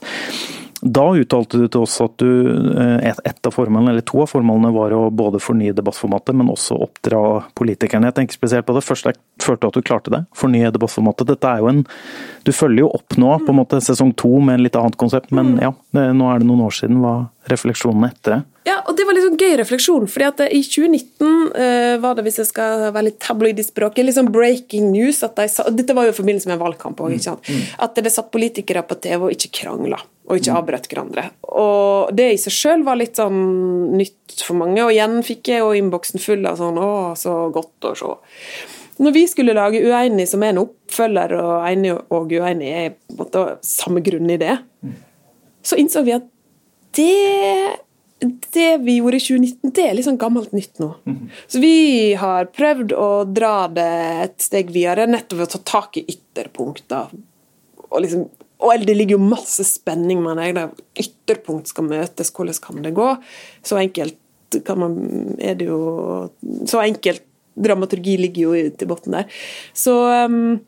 Da 0.84 1.04
uttalte 1.16 1.62
du 1.62 1.68
til 1.72 1.86
oss 1.86 1.96
at 2.04 2.18
du, 2.20 2.30
eh, 2.76 3.12
et, 3.14 3.40
av 3.48 3.54
formålene, 3.56 3.94
eller 3.94 4.04
to 4.04 4.20
av 4.24 4.32
formålene 4.34 4.74
var 4.76 4.92
å 4.92 5.06
både 5.16 5.40
fornye 5.40 5.76
debattformatet, 5.78 6.36
men 6.36 6.52
også 6.52 6.76
oppdra 6.84 7.22
politikerne. 7.56 8.10
Jeg 8.10 8.18
tenker 8.18 8.36
spesielt 8.36 8.68
på 8.68 8.76
det 8.76 8.84
første 8.84 9.14
jeg 9.14 9.22
følte 9.46 9.70
at 9.70 9.78
du 9.78 9.82
klarte 9.82 10.12
det, 10.12 10.26
fornye 10.36 10.74
debattformatet. 10.76 11.30
Dette 11.32 11.48
er 11.48 11.64
jo 11.64 11.72
en 11.72 11.86
Du 12.44 12.52
følger 12.52 12.84
jo 12.84 12.90
opp 12.92 13.16
nå, 13.16 13.38
på 13.46 13.54
en 13.54 13.60
måte 13.62 13.80
sesong 13.80 14.12
to 14.20 14.42
med 14.44 14.58
en 14.58 14.64
litt 14.66 14.76
annet 14.76 14.98
konsept, 15.00 15.32
men 15.32 15.56
ja, 15.64 15.72
nå 15.94 16.30
er 16.32 16.42
det 16.42 16.48
noen 16.50 16.66
år 16.66 16.74
siden. 16.74 17.02
Hva, 17.04 17.14
refleksjonen 17.52 18.08
etter 18.08 18.36
det? 18.36 18.42
Ja, 18.64 18.78
og 18.88 18.96
det 18.96 19.04
var 19.04 19.16
litt 19.16 19.26
sånn 19.26 19.40
gøy 19.40 19.58
refleksjon, 19.60 20.06
fordi 20.08 20.26
at 20.30 20.42
i 20.46 20.62
2019 20.64 21.26
eh, 21.60 21.96
var 22.02 22.16
det, 22.16 22.24
hvis 22.28 22.40
jeg 22.40 22.48
skal 22.48 22.86
være 22.86 23.10
litt 23.10 23.20
tabloid 23.24 23.60
i 23.60 23.66
språket, 23.66 24.06
litt 24.08 24.16
sånn 24.16 24.32
breaking 24.32 24.88
news 24.94 25.20
at 25.28 25.36
de 25.36 25.50
sa, 25.52 25.66
Dette 25.68 25.96
var 25.96 26.08
jo 26.08 26.14
i 26.14 26.18
forbindelse 26.18 26.48
med 26.48 26.56
en 26.56 26.64
valgkamp 26.64 27.04
òg, 27.04 27.18
ikke 27.18 27.28
sant. 27.28 27.52
At 27.84 28.00
det 28.00 28.14
satt 28.14 28.32
politikere 28.34 28.86
på 28.88 28.98
TV 29.04 29.28
og 29.28 29.36
ikke 29.36 29.52
krangla, 29.60 30.00
og 30.30 30.40
ikke 30.40 30.56
avbrøt 30.56 30.88
hverandre. 30.92 31.28
Og 31.52 32.14
det 32.16 32.30
i 32.32 32.40
seg 32.40 32.56
sjøl 32.56 32.88
var 32.88 33.02
litt 33.02 33.20
sånn 33.20 33.42
nytt 34.00 34.40
for 34.48 34.58
mange, 34.64 34.80
og 34.86 34.96
igjen 34.96 35.20
fikk 35.28 35.52
jeg 35.52 35.66
jo 35.66 35.74
innboksen 35.78 36.24
full 36.24 36.48
av 36.48 36.62
sånn 36.62 36.80
Å, 36.80 36.94
så 37.20 37.36
godt 37.54 37.92
å 37.92 37.96
se. 38.00 38.16
Når 39.04 39.16
vi 39.16 39.24
skulle 39.28 39.56
lage 39.58 39.82
Uenig, 39.84 40.30
som 40.30 40.44
er 40.46 40.54
en 40.54 40.64
oppfølger, 40.64 41.34
og 41.42 41.66
Enig 41.68 41.98
og 42.14 42.32
Uenig 42.32 42.70
er 42.70 42.94
på 42.94 43.18
en 43.18 43.26
måte 43.26 43.48
samme 43.66 44.04
grunn 44.06 44.30
i 44.32 44.40
det, 44.40 44.62
så 45.64 45.80
innså 45.80 46.04
vi 46.06 46.16
at 46.18 46.30
det 46.98 47.80
det 48.54 48.78
vi 48.78 48.98
gjorde 48.98 49.18
i 49.18 49.24
2019, 49.24 49.72
det 49.76 49.84
er 49.84 49.96
litt 49.98 50.08
sånn 50.08 50.20
gammelt 50.22 50.54
nytt 50.56 50.80
nå. 50.80 50.90
Så 51.52 51.60
vi 51.60 52.14
har 52.20 52.50
prøvd 52.56 52.94
å 52.96 53.10
dra 53.28 53.68
det 53.72 53.90
et 54.24 54.46
steg 54.46 54.72
videre, 54.72 55.10
nettopp 55.10 55.42
ved 55.42 55.50
å 55.50 55.54
ta 55.58 55.62
tak 55.74 56.00
i 56.00 56.06
ytterpunkter. 56.08 57.12
Og, 57.90 57.98
liksom, 58.04 58.26
og 58.64 58.86
det 58.88 58.96
ligger 58.96 59.18
jo 59.18 59.32
masse 59.34 59.66
spenning 59.68 60.24
med 60.24 60.40
det. 60.40 60.52
Der 60.58 61.04
ytterpunkt 61.04 61.72
skal 61.72 61.90
møtes, 61.90 62.32
hvordan 62.34 62.62
kan 62.64 62.84
det 62.86 62.96
gå? 62.98 63.10
Så 63.66 63.80
enkelt 63.82 64.20
kan 64.68 64.80
man, 64.80 64.98
er 65.42 65.56
det 65.58 65.66
jo 65.66 65.80
Så 66.70 66.78
enkelt 66.84 67.24
dramaturgi 67.58 68.20
ligger 68.22 68.54
jo 68.54 68.70
til 68.78 68.90
bunnen 68.90 69.18
der. 69.18 69.42
Så 69.78 69.96
um, 70.30 70.62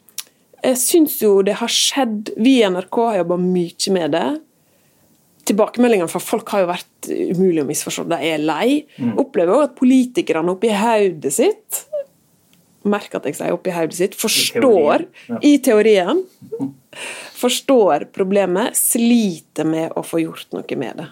jeg 0.65 0.79
syns 0.81 1.19
jo 1.21 1.39
det 1.45 1.59
har 1.59 1.69
skjedd 1.69 2.31
Vi 2.41 2.59
i 2.59 2.69
NRK 2.69 2.97
har 3.03 3.19
jobba 3.21 3.37
mye 3.41 3.93
med 3.93 4.15
det 4.17 4.27
tilbakemeldingene 5.45 6.09
fra 6.11 6.21
folk 6.23 6.49
har 6.53 6.63
jo 6.63 6.71
vært 6.71 7.09
umulig 7.09 7.63
å 7.63 7.67
misforstå. 7.67 8.07
De 8.09 8.21
er 8.29 8.41
lei. 8.41 8.69
Mm. 8.97 9.15
Opplever 9.21 9.55
òg 9.55 9.67
at 9.67 9.75
politikerne 9.77 10.55
oppi 10.55 10.73
hodet 10.73 11.33
sitt 11.35 11.85
Merk 12.85 13.15
at 13.17 13.25
jeg 13.25 13.37
sier 13.39 13.55
oppi 13.55 13.73
hodet 13.73 13.97
sitt. 13.97 14.15
Forstår, 14.17 15.07
i 15.41 15.55
teorien, 15.65 16.21
forstår 17.33 18.07
problemet, 18.13 18.77
sliter 18.77 19.65
med 19.65 19.95
å 19.97 20.03
få 20.05 20.21
gjort 20.21 20.53
noe 20.53 20.77
med 20.77 21.01
det. 21.01 21.07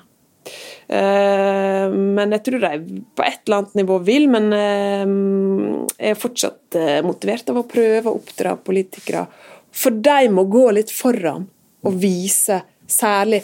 Uh, 0.83 1.87
men 1.89 2.35
jeg 2.35 2.43
tror 2.45 2.61
de 2.61 2.99
på 3.15 3.25
et 3.25 3.39
eller 3.47 3.61
annet 3.61 3.77
nivå 3.79 3.97
vil, 4.05 4.27
men 4.29 4.51
uh, 4.53 5.87
jeg 5.95 6.13
er 6.13 6.19
fortsatt 6.19 6.77
uh, 6.77 6.99
motivert 7.07 7.49
av 7.49 7.63
å 7.63 7.65
prøve 7.65 8.11
å 8.11 8.19
oppdra 8.19 8.53
politikere. 8.61 9.25
For 9.73 9.95
de 9.95 10.29
må 10.29 10.45
gå 10.51 10.67
litt 10.77 10.93
foran 10.93 11.47
og 11.83 11.97
vise 11.97 12.59
særlig 12.85 13.41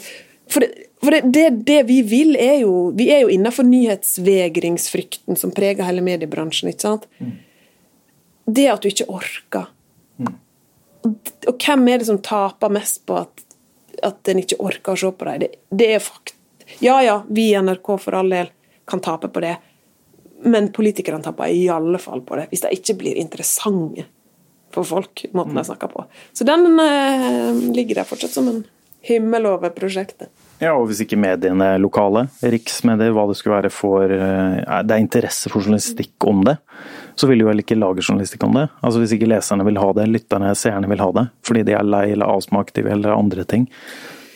for, 0.50 0.64
det, 0.64 0.88
for 1.02 1.14
det, 1.14 1.20
det, 1.32 1.50
det, 1.66 1.82
vi 1.88 2.00
vil, 2.02 2.34
er 2.36 2.60
jo 2.64 2.90
Vi 2.96 3.06
er 3.14 3.24
jo 3.24 3.30
innenfor 3.32 3.66
nyhetsvegringsfrykten 3.68 5.38
som 5.38 5.52
preger 5.54 5.86
hele 5.86 6.02
mediebransjen. 6.04 6.72
ikke 6.72 6.86
sant? 6.88 7.06
Mm. 7.18 7.36
Det 8.50 8.66
at 8.72 8.82
du 8.82 8.90
ikke 8.90 9.08
orker. 9.12 9.70
Mm. 10.18 10.34
Og, 11.06 11.54
hvem 11.54 11.88
er 11.88 12.02
det 12.02 12.10
som 12.10 12.20
taper 12.24 12.72
mest 12.74 13.04
på 13.06 13.20
at, 13.22 13.44
at 14.06 14.32
en 14.32 14.42
ikke 14.42 14.58
orker 14.58 14.96
å 14.96 15.02
se 15.04 15.12
på 15.14 15.28
dem? 15.28 15.44
Det, 15.44 15.50
det, 15.70 15.90
er 15.96 16.04
fakt. 16.04 16.34
Ja 16.82 17.00
ja, 17.04 17.20
vi 17.28 17.50
i 17.50 17.58
NRK 17.62 17.92
for 18.02 18.18
all 18.18 18.32
del 18.32 18.50
kan 18.90 19.02
tape 19.04 19.30
på 19.30 19.42
det, 19.44 19.54
men 20.50 20.72
politikerne 20.74 21.22
taper 21.22 21.52
i 21.54 21.68
alle 21.70 21.98
fall 22.02 22.24
på 22.26 22.38
det. 22.38 22.48
Hvis 22.50 22.64
de 22.64 22.74
ikke 22.74 22.98
blir 23.04 23.22
interessante 23.22 24.08
for 24.74 24.86
folk, 24.86 25.24
måten 25.30 25.54
de 25.54 25.62
mm. 25.62 25.68
snakker 25.70 25.90
på. 25.94 26.04
Så 26.34 26.46
den 26.46 26.66
eh, 26.80 27.54
ligger 27.74 28.00
der 28.00 28.08
fortsatt 28.08 28.34
som 28.34 28.50
en 28.50 28.62
himmel 29.00 29.46
over 29.46 29.72
prosjektet. 29.74 30.28
Ja, 30.60 30.74
og 30.76 30.90
hvis 30.90 31.00
ikke 31.00 31.16
mediene 31.16 31.70
lokale, 31.80 32.26
riksmedier, 32.44 33.14
hva 33.16 33.24
det 33.30 33.38
skulle 33.38 33.56
være, 33.56 33.72
får 33.72 34.12
eh, 34.12 34.58
Det 34.84 34.96
er 34.96 35.00
interesse 35.00 35.48
for 35.48 35.64
journalistikk 35.64 36.26
om 36.28 36.42
det, 36.44 36.58
så 37.16 37.28
vil 37.30 37.40
de 37.40 37.46
vel 37.48 37.62
ikke 37.62 37.78
lage 37.78 38.04
journalistikk 38.04 38.44
om 38.44 38.58
det. 38.58 38.66
Altså 38.84 39.00
Hvis 39.00 39.14
ikke 39.16 39.30
leserne 39.30 39.64
vil 39.64 39.80
ha 39.80 39.88
det, 39.96 40.04
lytterne, 40.12 40.52
seerne 40.52 40.90
vil 40.90 41.00
ha 41.00 41.08
det, 41.16 41.26
fordi 41.48 41.64
de 41.68 41.76
er 41.78 41.88
lei 41.88 42.10
eller 42.12 42.28
avsmakt, 42.28 42.76
eller 42.78 43.16
andre 43.16 43.46
ting. 43.48 43.70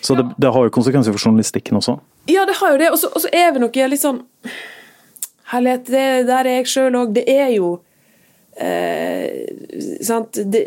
Så 0.04 0.16
det, 0.16 0.24
det, 0.40 0.52
har 0.52 0.64
jo 0.64 0.72
konsekvenser 0.72 1.12
for 1.12 1.28
journalistikken 1.28 1.76
også. 1.80 1.98
Ja, 2.28 2.44
det 2.48 2.56
har 2.56 2.72
jo 2.72 2.80
det. 2.80 2.90
Og 2.92 2.98
så 3.00 3.30
er 3.32 3.52
vi 3.52 3.60
nok 3.62 3.76
litt 3.88 4.04
sånn 4.04 4.24
Herlighet, 5.52 5.86
det 5.92 6.04
der 6.28 6.48
er 6.48 6.58
jeg 6.62 6.68
sjøl 6.72 6.96
òg. 6.96 7.12
Det 7.16 7.24
er 7.28 7.50
jo 7.52 7.74
eh, 8.56 9.44
Sant. 10.04 10.40
Det, 10.40 10.66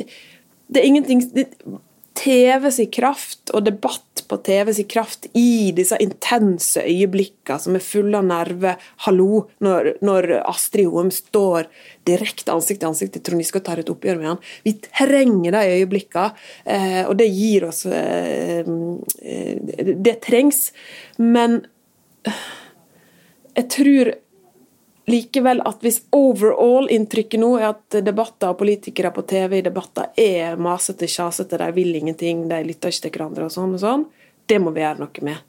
det 0.67 0.81
er 0.81 0.85
ingenting 0.85 1.23
det, 1.33 1.47
TV 2.17 2.71
sin 2.73 2.89
kraft 2.91 3.51
og 3.53 3.65
debatt 3.67 4.23
på 4.27 4.37
TV 4.43 4.73
sin 4.75 4.87
kraft 4.89 5.27
i 5.37 5.71
disse 5.75 5.97
intense 6.03 6.81
øyeblikkene 6.81 7.61
som 7.61 7.77
er 7.77 7.85
fulle 7.85 8.19
av 8.19 8.25
nerve. 8.27 8.73
Hallo, 9.05 9.43
når, 9.63 9.93
når 10.05 10.29
Astrid 10.41 10.89
Hoem 10.91 11.11
står 11.13 11.69
direkte 12.09 12.55
ansikt 12.55 12.81
til 12.81 12.91
ansikt 12.91 13.15
til 13.15 13.25
Trond 13.27 13.43
Giske 13.43 13.61
og 13.61 13.67
tar 13.69 13.81
et 13.81 13.91
oppgjør 13.93 14.19
med 14.19 14.31
han. 14.33 14.43
Vi 14.65 14.75
trenger 14.83 15.55
de 15.55 15.63
øyeblikkene, 15.77 16.27
eh, 16.65 17.01
og 17.05 17.15
det 17.21 17.29
gir 17.31 17.67
oss 17.69 17.85
eh, 17.85 18.63
eh, 18.65 19.91
Det 20.07 20.17
trengs. 20.25 20.71
Men 21.21 21.61
jeg 23.57 23.69
tror 23.73 24.15
likevel 25.07 25.61
at 25.65 25.83
hvis 25.85 26.01
overall-inntrykket 26.15 27.39
nå 27.39 27.53
er 27.59 27.69
at 27.71 27.99
debatter 28.03 28.51
og 28.51 28.59
politikere 28.59 29.13
på 29.15 29.23
TV 29.29 29.59
i 29.59 29.65
debatter 29.65 30.11
er 30.19 30.59
masete, 30.59 31.07
kjasete, 31.07 31.59
de 31.61 31.69
vil 31.75 31.95
ingenting, 31.95 32.47
de 32.49 32.63
lytter 32.67 32.91
ikke 32.91 33.07
til 33.07 33.15
hverandre 33.15 33.47
og 33.47 33.53
sånn 33.55 33.77
og 33.77 33.83
sånn, 33.83 34.07
det 34.47 34.59
må 34.63 34.75
vi 34.75 34.83
gjøre 34.83 35.05
noe 35.05 35.27
med. 35.27 35.45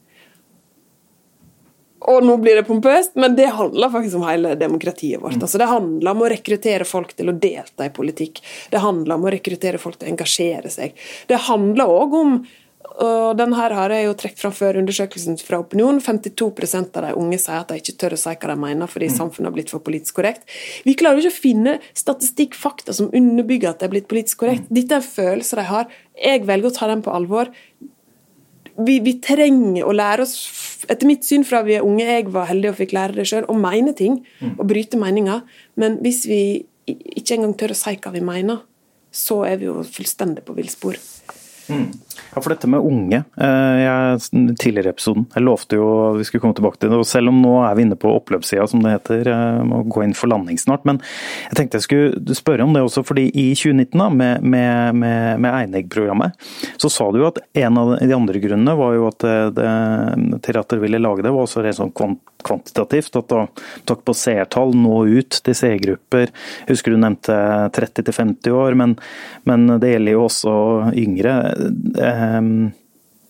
Og 2.08 2.22
nå 2.22 2.36
blir 2.38 2.54
det 2.54 2.66
pompøst, 2.68 3.16
men 3.18 3.34
det 3.36 3.48
handler 3.58 3.90
faktisk 3.90 4.20
om 4.20 4.28
hele 4.28 4.54
demokratiet 4.58 5.20
vårt. 5.20 5.34
Mm. 5.34 5.42
Altså, 5.42 5.58
det 5.58 5.66
handler 5.68 6.14
om 6.14 6.22
å 6.22 6.30
rekruttere 6.30 6.86
folk 6.86 7.10
til 7.18 7.32
å 7.32 7.34
delta 7.34 7.88
i 7.88 7.92
politikk. 7.94 8.38
Det 8.70 8.80
handler 8.84 9.18
om 9.18 9.26
å 9.26 9.32
rekruttere 9.34 9.80
folk 9.82 9.98
til 9.98 10.06
å 10.06 10.12
engasjere 10.14 10.70
seg. 10.72 10.94
Det 11.26 11.42
handler 11.48 11.90
òg 11.90 12.14
om 12.20 12.38
og 12.98 13.36
den 13.38 13.52
her 13.54 13.74
har 13.76 13.92
jeg 13.94 14.06
jo 14.08 14.14
trukket 14.18 14.40
fram 14.42 14.54
før 14.56 14.78
undersøkelsen 14.80 15.36
fra 15.44 15.60
Opinion. 15.62 16.00
52% 16.02 16.96
av 16.98 17.04
de 17.04 17.12
unge 17.20 17.38
sier 17.38 17.60
at 17.60 17.70
de 17.70 17.78
ikke 17.78 17.94
tør 18.00 18.16
å 18.16 18.20
si 18.20 18.32
hva 18.32 18.50
de 18.50 18.56
mener 18.58 18.90
fordi 18.90 19.10
mm. 19.12 19.14
samfunnet 19.18 19.50
har 19.50 19.54
blitt 19.54 19.72
for 19.72 19.84
politisk 19.84 20.18
korrekt. 20.18 20.48
Vi 20.86 20.96
klarer 20.98 21.20
jo 21.20 21.28
ikke 21.28 21.36
å 21.36 21.44
finne 21.44 21.76
statistikk, 21.98 22.56
fakta, 22.58 22.96
som 22.96 23.12
underbygger 23.14 23.70
at 23.70 23.82
det 23.82 23.88
er 23.88 23.94
blitt 23.94 24.08
politisk 24.10 24.42
korrekt. 24.42 24.66
Mm. 24.66 24.74
Dette 24.80 24.98
er 24.98 25.06
følelser 25.06 25.62
de 25.62 25.68
har. 25.68 25.94
Jeg 26.18 26.42
velger 26.48 26.72
å 26.72 26.76
ta 26.78 26.90
dem 26.90 27.04
på 27.06 27.14
alvor. 27.14 27.52
Vi, 28.78 28.98
vi, 29.04 29.14
trenger 29.22 29.86
å 29.86 29.94
lære 29.94 30.24
oss, 30.26 30.34
etter 30.90 31.10
mitt 31.10 31.26
syn 31.26 31.46
fra 31.46 31.64
vi 31.66 31.76
er 31.78 31.86
unge, 31.86 32.06
jeg 32.06 32.28
var 32.34 32.50
heldig 32.50 32.72
og 32.72 32.78
fikk 32.78 32.94
lære 32.94 33.18
det 33.18 33.26
sjøl, 33.30 33.46
å 33.50 33.58
mene 33.58 33.94
ting. 33.98 34.20
Mm. 34.42 34.56
Og 34.56 34.66
bryte 34.70 34.98
meninger. 34.98 35.44
Men 35.78 36.00
hvis 36.02 36.24
vi 36.30 36.42
ikke 36.88 37.36
engang 37.36 37.54
tør 37.58 37.74
å 37.74 37.78
si 37.78 37.94
hva 37.94 38.14
vi 38.14 38.24
mener, 38.24 38.64
så 39.14 39.42
er 39.48 39.60
vi 39.60 39.68
jo 39.70 39.82
fullstendig 39.86 40.44
på 40.46 40.56
villspor. 40.58 40.98
Mm. 41.68 41.88
Ja, 42.34 42.40
for 42.40 42.52
dette 42.52 42.68
med 42.70 42.84
unge. 42.84 43.22
Eh, 43.36 43.78
jeg, 43.82 44.20
tidligere 44.60 44.90
i 44.90 44.94
episoden, 44.94 45.26
jeg 45.34 45.44
lovte 45.44 45.78
jo 45.78 45.88
vi 46.18 46.26
skulle 46.26 46.42
komme 46.44 46.56
tilbake 46.56 46.80
til 46.80 46.92
det. 46.92 47.00
og 47.00 47.08
Selv 47.08 47.32
om 47.32 47.40
nå 47.42 47.54
er 47.64 47.76
vi 47.76 47.84
inne 47.86 47.98
på 48.00 48.12
oppløpssida, 48.18 48.66
som 48.68 48.82
det 48.84 48.94
heter, 48.96 49.30
må 49.68 49.82
gå 49.88 50.04
inn 50.04 50.16
for 50.16 50.30
landing 50.32 50.60
snart. 50.60 50.86
Men 50.88 51.00
jeg 51.48 51.58
tenkte 51.58 51.80
jeg 51.80 51.86
skulle 51.86 52.38
spørre 52.38 52.66
om 52.66 52.74
det 52.76 52.84
også, 52.84 53.04
fordi 53.06 53.28
i 53.32 53.48
2019, 53.54 53.98
da, 53.98 54.08
med, 54.08 54.44
med, 54.44 54.98
med, 55.02 55.42
med 55.44 55.58
Einegg-programmet, 55.62 56.48
så 56.76 56.92
sa 56.92 57.10
du 57.12 57.20
jo 57.22 57.30
at 57.30 57.40
en 57.58 57.80
av 57.80 57.94
de 58.00 58.16
andre 58.16 58.42
grunnene 58.42 58.76
var 58.78 58.96
jo 58.96 59.08
at 59.10 59.24
det, 59.24 59.36
det, 59.58 60.42
til 60.46 60.60
at 60.60 60.72
dere 60.72 60.84
ville 60.84 61.02
lage 61.02 61.24
det, 61.24 61.32
var 61.34 61.46
også 61.46 61.64
rent 61.64 61.80
sånn 61.80 61.94
kvantitativt. 61.94 63.16
At 63.18 63.30
da 63.32 63.44
takk 63.88 64.04
på 64.06 64.16
seertall, 64.16 64.74
nå 64.76 65.02
ut 65.18 65.40
til 65.44 65.56
seergrupper. 65.56 66.32
Husker 66.70 66.94
du 66.94 67.00
nevnte 67.00 67.38
30 67.76 68.12
50 68.14 68.54
år, 68.54 68.76
men, 68.78 68.96
men 69.48 69.66
det 69.80 69.94
gjelder 69.94 70.16
jo 70.16 70.26
også 70.28 70.54
yngre 70.98 71.34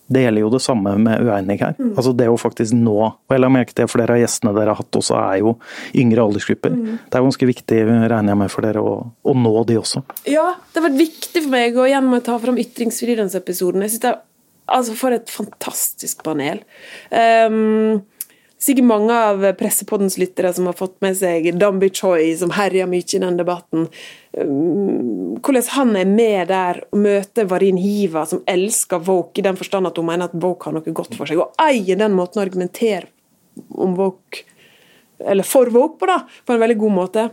det 0.08 0.22
gjelder 0.22 0.40
jo 0.40 0.50
det 0.54 0.60
samme 0.64 0.94
med 1.04 1.24
uegning 1.26 1.60
her. 1.60 1.74
Mm. 1.76 1.90
Altså 1.92 2.14
det 2.16 2.28
å 2.32 2.36
faktisk 2.40 2.76
nå, 2.76 2.96
og 3.10 3.34
jeg 3.34 3.42
la 3.42 3.50
merke 3.52 3.74
til 3.76 3.90
flere 3.92 4.16
av 4.16 4.22
gjestene 4.22 4.54
dere 4.56 4.72
har 4.72 4.80
hatt 4.80 4.98
også 5.00 5.18
er 5.20 5.42
jo 5.42 5.54
yngre 6.00 6.24
aldersgrupper. 6.24 6.72
Mm. 6.72 6.94
Det 7.04 7.18
er 7.18 7.26
ganske 7.26 7.48
viktig, 7.50 7.80
regner 7.90 8.32
jeg 8.32 8.40
med 8.40 8.52
for 8.54 8.64
dere, 8.64 8.84
å, 8.84 8.94
å, 9.04 9.34
nå 9.36 9.52
de 9.68 9.76
også. 9.80 10.02
Ja, 10.24 10.46
det 10.72 10.80
har 10.80 10.88
vært 10.88 11.02
viktig 11.02 11.42
for 11.44 11.52
meg, 11.52 11.76
å 11.76 11.84
igjen 11.88 12.08
må 12.08 12.20
jeg 12.20 12.28
ta 12.30 12.38
fram 12.40 12.60
ytringsfrihetsepisoden. 12.64 13.84
Jeg 13.84 13.94
synes 13.94 14.04
det 14.06 14.12
er, 14.14 14.22
altså 14.78 14.96
For 15.00 15.16
et 15.16 15.32
fantastisk 15.32 16.24
panel. 16.24 16.64
Um, 17.12 18.00
sikkert 18.62 18.88
mange 18.88 19.14
av 19.14 19.44
Pressepoddens 19.58 20.18
lyttere 20.18 20.52
som 20.54 20.66
har 20.68 20.76
fått 20.78 20.96
med 21.04 21.16
seg 21.18 21.48
Dambi 21.58 21.90
Choi, 21.94 22.32
som 22.38 22.52
herjer 22.56 22.88
mye 22.90 23.06
i 23.06 23.22
den 23.22 23.38
debatten. 23.38 23.86
Um, 24.38 25.38
hvordan 25.42 25.68
han 25.74 25.94
er 25.98 26.10
med 26.10 26.50
der 26.50 26.82
og 26.90 27.02
møter 27.04 27.48
Varin 27.50 27.80
Hiva, 27.80 28.26
som 28.28 28.42
elsker 28.50 29.02
Woke 29.06 29.40
i 29.40 29.46
den 29.46 29.58
forstand 29.58 29.90
at 29.90 29.98
hun 29.98 30.08
mener 30.10 30.28
at 30.28 30.36
Woke 30.38 30.68
har 30.68 30.76
noe 30.76 30.94
godt 30.94 31.16
for 31.18 31.30
seg, 31.30 31.42
og 31.42 31.54
eier 31.62 31.98
den 31.98 32.16
måten 32.18 32.42
å 32.42 32.46
argumentere 32.46 33.08
om 33.74 33.96
Woke, 33.98 34.44
eller 35.18 35.46
for 35.46 35.70
Woke 35.74 35.98
på, 36.00 36.10
da, 36.10 36.20
på 36.46 36.54
en 36.54 36.62
veldig 36.62 36.78
god 36.82 36.94
måte. 36.94 37.28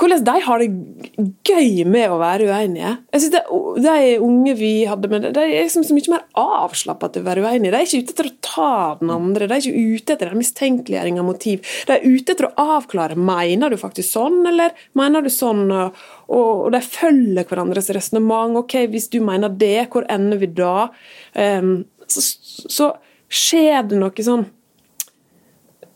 Hvordan 0.00 0.24
de 0.24 0.34
har 0.44 0.62
det 0.62 1.30
gøy 1.46 1.84
med 1.88 2.12
å 2.12 2.18
være 2.20 2.48
uenige. 2.48 2.92
Jeg 3.12 3.22
synes 3.22 3.34
det, 3.34 3.42
De 3.84 4.14
unge 4.24 4.54
vi 4.58 4.72
hadde 4.88 5.10
med, 5.12 5.26
de 5.36 5.42
er 5.44 5.66
liksom 5.66 5.84
så 5.86 5.96
mye 5.96 6.12
mer 6.14 6.24
avslappa 6.40 7.10
til 7.12 7.24
å 7.24 7.28
være 7.28 7.44
uenige. 7.44 7.72
De 7.72 7.78
er 7.78 7.86
ikke 7.86 8.00
ute 8.04 8.14
etter 8.14 8.30
å 8.30 8.36
ta 8.44 8.72
den 9.00 9.12
andre, 9.14 9.48
de 9.48 9.56
er 9.56 9.64
ikke 9.64 9.96
ute 9.96 10.16
etter 10.16 10.32
en 10.32 10.40
mistenkeliggjøring 10.40 11.20
av 11.20 11.28
motiv. 11.28 11.74
De 11.88 11.96
er 11.96 12.06
ute 12.06 12.34
etter 12.34 12.48
å 12.48 12.68
avklare 12.78 13.18
mener 13.18 13.72
du 13.72 13.78
faktisk 13.80 14.16
sånn, 14.16 14.40
eller 14.50 14.74
mener 14.98 15.24
du 15.24 15.30
sånn. 15.32 15.66
Og, 15.70 16.66
de 16.72 16.80
følger 16.84 17.46
hverandres 17.48 17.90
resonnement. 17.94 18.58
Ok, 18.62 18.78
hvis 18.92 19.10
du 19.12 19.20
mener 19.24 19.52
det, 19.52 19.90
hvor 19.92 20.06
ender 20.10 20.40
vi 20.40 20.50
da? 20.54 20.88
Um, 21.34 21.74
så, 22.10 22.24
så 22.70 22.90
skjer 23.30 23.84
det 23.90 23.98
noe 24.00 24.26
sånn 24.26 24.48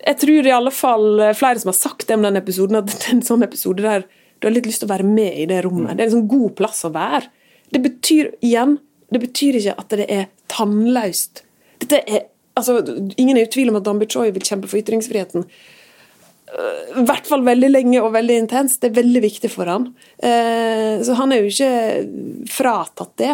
jeg 0.04 0.20
tror 0.20 0.48
i 0.48 0.52
alle 0.54 0.72
fall 0.74 1.08
eh, 1.20 1.36
flere 1.36 1.60
som 1.60 1.72
har 1.72 1.78
sagt 1.78 2.06
det 2.08 2.18
om 2.18 2.26
den 2.26 2.40
episoden, 2.40 2.80
at 2.80 2.88
det 2.90 3.00
er 3.08 3.16
en 3.16 3.26
sånn 3.26 3.46
episode 3.46 3.84
der 3.84 4.06
du 4.40 4.48
har 4.48 4.56
litt 4.56 4.66
lyst 4.68 4.82
til 4.82 4.90
å 4.90 4.92
være 4.92 5.08
med 5.08 5.38
i 5.40 5.46
det 5.48 5.62
rommet. 5.64 5.96
Det 5.96 6.04
er 6.04 6.10
en 6.10 6.16
sånn 6.18 6.28
god 6.28 6.56
plass 6.58 6.82
å 6.84 6.92
være. 6.92 7.30
Det 7.72 7.80
betyr 7.80 8.34
igjen, 8.44 8.76
det 9.14 9.20
betyr 9.22 9.56
ikke 9.60 9.76
at 9.80 9.94
det 9.96 10.08
er 10.12 10.26
tannløst. 10.52 11.44
Dette 11.80 12.02
er, 12.04 12.26
altså, 12.58 12.76
ingen 13.16 13.38
er 13.38 13.46
i 13.46 13.52
tvil 13.54 13.72
om 13.72 13.78
at 13.80 13.86
Dambi 13.86 14.08
Choi 14.10 14.28
vil 14.34 14.44
kjempe 14.44 14.68
for 14.68 14.82
ytringsfriheten. 14.82 15.46
Øh, 16.54 16.82
I 17.00 17.06
hvert 17.08 17.30
fall 17.30 17.46
veldig 17.46 17.70
lenge 17.72 18.02
og 18.02 18.12
veldig 18.18 18.36
intenst. 18.42 18.82
Det 18.82 18.90
er 18.90 19.00
veldig 19.00 19.24
viktig 19.24 19.50
for 19.54 19.70
han. 19.70 19.88
Eh, 20.18 21.00
så 21.06 21.16
han 21.22 21.32
er 21.32 21.40
jo 21.40 21.54
ikke 21.54 22.50
fratatt 22.52 23.16
det. 23.22 23.32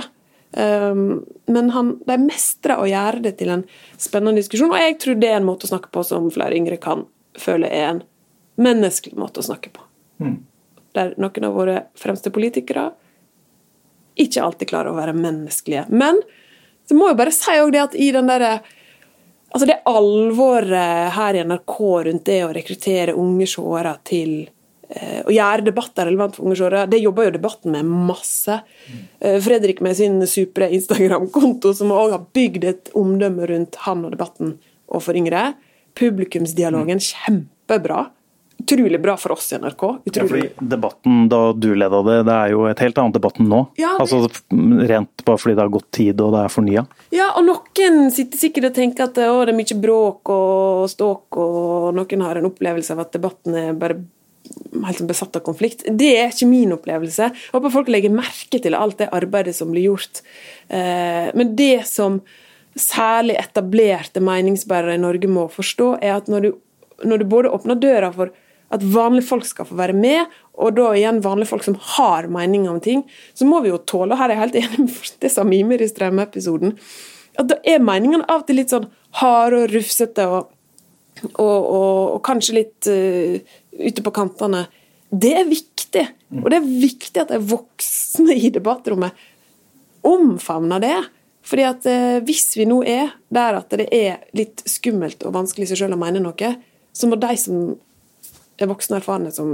Um, 0.51 1.25
men 1.47 1.71
han, 1.71 1.93
de 2.07 2.17
mestrer 2.25 2.81
å 2.81 2.89
gjøre 2.91 3.23
det 3.23 3.37
til 3.39 3.53
en 3.55 3.63
spennende 4.01 4.43
diskusjon, 4.43 4.73
og 4.75 4.83
jeg 4.83 4.97
tror 5.03 5.21
det 5.23 5.29
er 5.31 5.39
en 5.39 5.47
måte 5.47 5.69
å 5.69 5.71
snakke 5.71 5.93
på 5.95 6.03
som 6.07 6.27
flere 6.35 6.59
yngre 6.59 6.81
kan 6.83 7.05
føle 7.39 7.71
er 7.71 7.87
en 7.93 8.03
menneskelig 8.61 9.19
måte 9.19 9.43
å 9.43 9.47
snakke 9.47 9.71
på. 9.75 9.85
Mm. 10.25 10.37
Der 10.99 11.15
noen 11.23 11.47
av 11.47 11.55
våre 11.55 11.77
fremste 11.99 12.33
politikere 12.35 12.91
ikke 14.21 14.43
alltid 14.43 14.73
klarer 14.73 14.91
å 14.91 14.99
være 14.99 15.15
menneskelige. 15.17 15.87
Men 15.89 16.19
så 16.89 16.99
må 16.99 17.13
jeg 17.13 17.21
bare 17.21 17.35
si 17.35 17.57
det 17.71 17.83
at 17.87 17.97
i 17.97 18.11
den 18.15 18.31
derre 18.31 18.61
Altså 19.51 19.67
det 19.67 19.81
alvoret 19.91 21.09
her 21.17 21.35
i 21.35 21.41
NRK 21.43 21.79
rundt 22.07 22.29
det 22.29 22.37
å 22.47 22.53
rekruttere 22.55 23.17
unge 23.19 23.49
seere 23.51 23.97
til 24.07 24.35
å 24.90 25.31
gjøre 25.31 25.66
debatter 25.68 26.09
relevant 26.09 26.35
for 26.35 26.59
seere, 26.59 26.87
det 26.90 26.98
jobber 26.98 27.29
jo 27.29 27.35
debatten 27.37 27.76
med 27.76 27.90
masse. 28.11 28.57
Mm. 28.90 29.03
Fredrik 29.44 29.83
med 29.87 29.94
sin 29.98 30.18
supre 30.26 30.66
Instagram-konto, 30.74 31.70
som 31.79 31.92
òg 31.94 32.16
har 32.16 32.24
bygd 32.35 32.66
et 32.66 32.90
omdømme 32.98 33.46
rundt 33.53 33.79
han 33.87 34.03
og 34.09 34.16
debatten 34.16 34.57
og 34.90 35.05
for 35.05 35.18
yngre. 35.18 35.53
Publikumsdialogen, 35.98 37.03
kjempebra. 37.03 38.09
Utrolig 38.61 39.00
bra 39.00 39.16
for 39.16 39.33
oss 39.33 39.53
i 39.53 39.59
NRK. 39.59 39.83
Ja, 40.05 40.24
fordi 40.29 40.48
Debatten 40.59 41.29
da 41.33 41.53
du 41.57 41.70
leda 41.74 42.03
det, 42.05 42.16
det 42.29 42.35
er 42.35 42.53
jo 42.53 42.66
et 42.68 42.83
helt 42.85 42.98
annet 43.00 43.16
debatt 43.16 43.40
enn 43.40 43.48
nå. 43.48 43.61
Ja, 43.81 43.94
det... 43.96 44.05
Altså 44.05 44.87
Rent 44.90 45.24
bare 45.24 45.40
fordi 45.40 45.57
det 45.57 45.64
har 45.64 45.72
gått 45.72 45.88
tid 45.96 46.20
og 46.20 46.35
det 46.37 46.44
er 46.44 46.53
fornya. 46.53 46.85
Ja, 47.14 47.31
og 47.38 47.46
noen 47.48 48.11
sitter 48.12 48.40
sikkert 48.40 48.70
og 48.70 48.76
tenker 48.76 49.09
at 49.09 49.20
å, 49.24 49.40
det 49.46 49.55
er 49.55 49.59
mye 49.62 49.79
bråk 49.81 50.33
og 50.35 50.90
ståk, 50.92 51.40
og 51.40 51.90
noen 51.96 52.26
har 52.26 52.40
en 52.40 52.50
opplevelse 52.50 52.96
av 52.96 53.07
at 53.07 53.14
debatten 53.16 53.57
er 53.57 53.79
bare 53.81 54.03
helt 54.85 55.01
sånn 55.01 55.11
besatt 55.11 55.39
av 55.39 55.45
konflikt. 55.47 55.85
Det 55.87 56.11
er 56.19 56.31
ikke 56.33 56.51
min 56.51 56.75
opplevelse. 56.75 57.31
Jeg 57.31 57.55
håper 57.55 57.75
folk 57.75 57.91
legger 57.93 58.15
merke 58.15 58.61
til 58.63 58.77
alt 58.79 59.01
det 59.01 59.11
arbeidet 59.15 59.57
som 59.57 59.73
blir 59.73 59.91
gjort. 59.91 60.23
Eh, 60.69 61.31
men 61.37 61.55
det 61.59 61.87
som 61.91 62.21
særlig 62.79 63.37
etablerte 63.41 64.23
meningsbærere 64.23 64.97
i 64.97 65.03
Norge 65.03 65.31
må 65.31 65.49
forstå, 65.51 65.97
er 66.03 66.19
at 66.19 66.31
når 66.31 66.47
du, 66.47 66.53
når 67.05 67.23
du 67.23 67.29
både 67.31 67.53
åpner 67.55 67.81
døra 67.81 68.13
for 68.15 68.33
at 68.71 68.85
vanlige 68.87 69.27
folk 69.27 69.47
skal 69.49 69.67
få 69.67 69.79
være 69.81 69.97
med, 69.99 70.31
og 70.61 70.77
da 70.77 70.93
igjen 70.95 71.23
vanlige 71.25 71.51
folk 71.51 71.65
som 71.67 71.77
har 71.97 72.29
meninger 72.31 72.71
om 72.71 72.79
ting, 72.83 73.03
så 73.35 73.49
må 73.49 73.63
vi 73.65 73.73
jo 73.73 73.81
tåle, 73.83 74.15
og 74.15 74.21
her 74.21 74.31
er 74.31 74.37
jeg 74.37 74.45
helt 74.45 74.59
enig 74.63 74.87
med 74.87 75.17
det 75.25 75.33
sa 75.35 75.47
Mimer 75.47 75.83
i 75.83 75.91
Strømme-episoden, 75.91 76.77
at 77.39 77.51
da 77.51 77.59
er 77.67 77.83
meningene 77.83 78.27
av 78.29 78.43
og 78.43 78.49
til 78.49 78.61
litt 78.61 78.73
sånn 78.73 78.89
harde 79.21 79.65
og 79.65 79.75
rufsete 79.75 80.27
og, 80.31 80.51
og, 81.33 81.41
og, 81.41 82.01
og 82.15 82.21
kanskje 82.27 82.57
litt 82.59 82.91
uh, 82.91 83.59
ute 83.78 84.02
på 84.02 84.12
kantene. 84.14 84.66
Det 85.11 85.33
er 85.40 85.48
viktig. 85.48 86.04
Og 86.40 86.50
det 86.50 86.61
er 86.61 86.68
viktig 86.87 87.22
at 87.22 87.33
de 87.33 87.40
voksne 87.50 88.37
i 88.37 88.50
debattrommet 88.54 89.26
omfavner 90.06 90.83
det. 90.83 90.98
Fordi 91.46 91.66
at 91.66 91.87
eh, 91.88 92.18
Hvis 92.24 92.52
vi 92.59 92.66
nå 92.68 92.83
er 92.87 93.14
der 93.33 93.59
at 93.59 93.72
det 93.74 93.88
er 93.96 94.20
litt 94.37 94.62
skummelt 94.68 95.24
og 95.26 95.35
vanskelig 95.35 95.66
i 95.66 95.72
seg 95.72 95.85
selv 95.85 95.96
å 95.96 96.00
mene 96.00 96.22
noe, 96.22 96.52
så 96.92 97.09
må 97.09 97.18
de 97.20 97.35
som 97.40 97.74
er 98.61 98.68
voksne 98.68 98.98
og 98.98 99.00
erfarne, 99.00 99.30
som, 99.33 99.50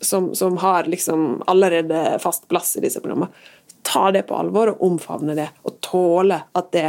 som, 0.00 0.30
som 0.34 0.56
har 0.62 0.88
liksom 0.88 1.42
allerede 1.50 2.18
fast 2.24 2.48
plass 2.48 2.72
i 2.78 2.84
disse 2.84 3.02
programmene, 3.04 3.28
ta 3.84 4.08
det 4.14 4.24
på 4.28 4.36
alvor 4.38 4.72
og 4.72 4.84
omfavne 4.86 5.36
det. 5.36 5.50
Og 5.68 5.76
tåle 5.84 6.40
at 6.56 6.70
det 6.72 6.88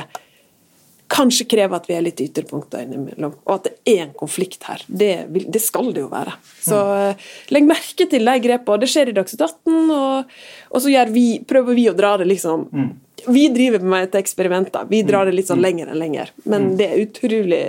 kanskje 1.11 1.47
krever 1.51 1.77
at 1.77 1.87
vi 1.89 1.95
er 1.97 2.05
litt 2.05 2.21
ytterpunkter 2.23 2.85
innimellom, 2.85 3.33
og 3.43 3.53
at 3.57 3.67
det 3.67 3.95
er 3.95 4.05
en 4.05 4.13
konflikt 4.17 4.63
her. 4.69 4.83
Det, 4.87 5.11
det 5.27 5.61
skal 5.63 5.91
det 5.95 6.05
jo 6.05 6.09
være. 6.11 6.33
Så 6.63 6.77
mm. 6.79 7.25
legg 7.55 7.67
merke 7.67 8.07
til 8.07 8.27
de 8.27 8.35
grepene. 8.45 8.81
Det 8.81 8.89
skjer 8.91 9.11
i 9.11 9.15
Dagsnytt 9.17 9.43
18, 9.45 9.91
og, 9.95 10.31
og 10.71 10.83
så 10.83 11.05
vi, 11.11 11.25
prøver 11.47 11.77
vi 11.77 11.87
å 11.91 11.95
dra 11.97 12.15
det 12.21 12.29
liksom 12.31 12.67
mm. 12.71 12.91
Vi 13.21 13.43
driver 13.53 13.83
med 13.85 14.07
et 14.07 14.15
eksperiment, 14.17 14.71
da. 14.73 14.79
Vi 14.89 15.03
drar 15.05 15.27
det 15.29 15.35
litt 15.35 15.45
sånn 15.45 15.59
mm. 15.59 15.65
lenger 15.67 15.89
enn 15.91 15.99
lenger. 16.01 16.31
Men 16.41 16.71
mm. 16.71 16.71
det 16.79 16.87
er 16.87 17.03
utrolig 17.03 17.61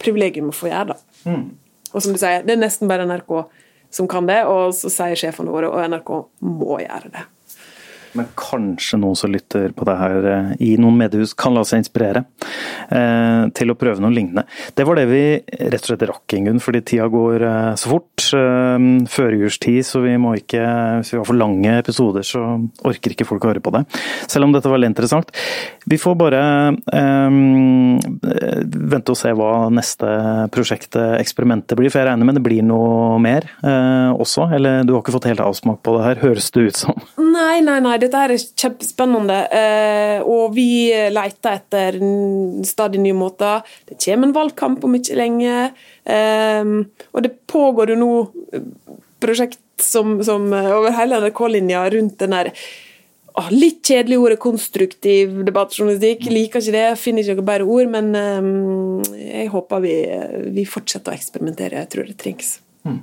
privilegium 0.00 0.48
å 0.48 0.54
få 0.56 0.70
gjøre, 0.70 0.94
da. 0.94 1.18
Mm. 1.28 1.42
Og 1.92 2.00
som 2.00 2.14
du 2.14 2.20
sier, 2.22 2.46
det 2.46 2.54
er 2.54 2.62
nesten 2.62 2.88
bare 2.88 3.04
NRK 3.10 3.34
som 3.94 4.08
kan 4.10 4.24
det, 4.26 4.40
og 4.48 4.72
så 4.74 4.88
sier 4.90 5.18
sjefene 5.18 5.52
våre, 5.52 5.68
og 5.68 5.84
NRK 5.92 6.14
må 6.48 6.80
gjøre 6.80 7.12
det. 7.12 7.26
Men 8.14 8.28
kanskje 8.38 8.98
noen 9.02 9.18
som 9.18 9.32
lytter 9.32 9.72
på 9.74 9.86
det 9.88 9.96
her 9.98 10.28
eh, 10.30 10.50
i 10.62 10.74
noen 10.80 10.98
mediehus 11.00 11.34
kan 11.38 11.54
la 11.56 11.64
seg 11.66 11.82
inspirere 11.82 12.24
eh, 12.94 13.44
til 13.56 13.72
å 13.72 13.78
prøve 13.78 14.02
noe 14.02 14.14
lignende. 14.14 14.46
Det 14.76 14.86
var 14.86 15.00
det 15.00 15.06
vi 15.10 15.24
rett 15.42 15.80
og 15.82 15.90
slett 15.90 16.06
rakk, 16.10 16.36
Ingunn, 16.38 16.62
fordi 16.62 16.84
tida 16.86 17.08
går 17.10 17.46
eh, 17.48 17.70
så 17.80 17.90
fort. 17.90 18.28
Eh, 18.38 18.88
førjulstid, 19.10 19.82
så 19.86 20.02
vi 20.04 20.14
må 20.20 20.36
ikke 20.38 20.62
Hvis 21.00 21.12
vi 21.12 21.18
har 21.18 21.26
for 21.26 21.38
lange 21.38 21.74
episoder, 21.80 22.24
så 22.26 22.42
orker 22.86 23.14
ikke 23.14 23.26
folk 23.28 23.44
å 23.44 23.50
høre 23.52 23.62
på 23.64 23.72
det. 23.74 23.84
Selv 24.30 24.46
om 24.46 24.54
dette 24.54 24.68
var 24.68 24.78
veldig 24.78 24.92
interessant. 24.92 25.34
Vi 25.90 25.98
får 26.00 26.16
bare 26.20 26.42
eh, 26.94 27.38
vente 28.94 29.12
og 29.12 29.18
se 29.18 29.32
hva 29.36 29.68
neste 29.74 30.08
prosjekt, 30.54 30.96
eksperimentet, 31.18 31.76
blir. 31.78 31.90
For 31.92 32.02
jeg 32.02 32.10
regner 32.10 32.28
med 32.28 32.38
det 32.38 32.44
blir 32.46 32.64
noe 32.66 33.18
mer 33.22 33.48
eh, 33.64 34.10
også? 34.14 34.48
Eller 34.54 34.86
du 34.86 34.94
har 34.94 35.02
ikke 35.02 35.16
fått 35.16 35.28
helt 35.30 35.42
avsmak 35.44 35.82
på 35.84 35.96
det 35.98 36.06
her, 36.06 36.22
høres 36.24 36.50
det 36.54 36.68
ut 36.68 36.80
som? 36.84 37.04
Nei, 37.20 37.58
nei, 37.64 37.80
nei 37.84 37.98
dette 38.04 38.20
her 38.20 38.34
er 38.34 38.46
kjempespennende. 38.62 39.40
Eh, 39.58 40.20
og 40.22 40.54
vi 40.56 40.68
leter 41.14 41.58
etter 41.58 41.98
stadig 42.68 43.02
nye 43.02 43.16
måter. 43.16 43.64
Det 43.88 43.98
kommer 44.04 44.30
en 44.30 44.36
valgkamp 44.36 44.86
om 44.86 44.96
ikke 45.00 45.18
lenge. 45.18 45.58
Eh, 46.04 46.72
og 47.12 47.26
det 47.26 47.36
pågår 47.50 47.94
jo 47.94 48.00
nå 48.00 48.14
prosjekt 49.24 49.60
som, 49.82 50.18
som 50.22 50.50
over 50.52 50.92
hele 50.94 51.18
NRK-linja 51.24 51.86
rundt 51.94 52.20
den 52.20 52.36
der 52.36 52.52
litt 53.50 53.82
kjedelig 53.82 54.18
ordet 54.20 54.38
konstruktiv 54.42 55.40
debattjournalistikk. 55.46 56.28
Liker 56.30 56.62
ikke 56.62 56.76
det, 56.76 56.84
finner 57.00 57.24
ikke 57.24 57.40
noe 57.40 57.48
bedre 57.48 57.66
ord. 57.66 57.90
Men 57.96 58.12
um, 58.14 59.02
jeg 59.18 59.50
håper 59.54 59.84
vi, 59.84 59.96
vi, 60.54 60.68
fortsetter 60.68 61.14
å 61.14 61.18
eksperimentere. 61.18 61.82
Jeg 61.82 61.92
tror 61.94 62.08
det 62.10 62.18
trengs. 62.22 62.56
Mm. 62.86 63.02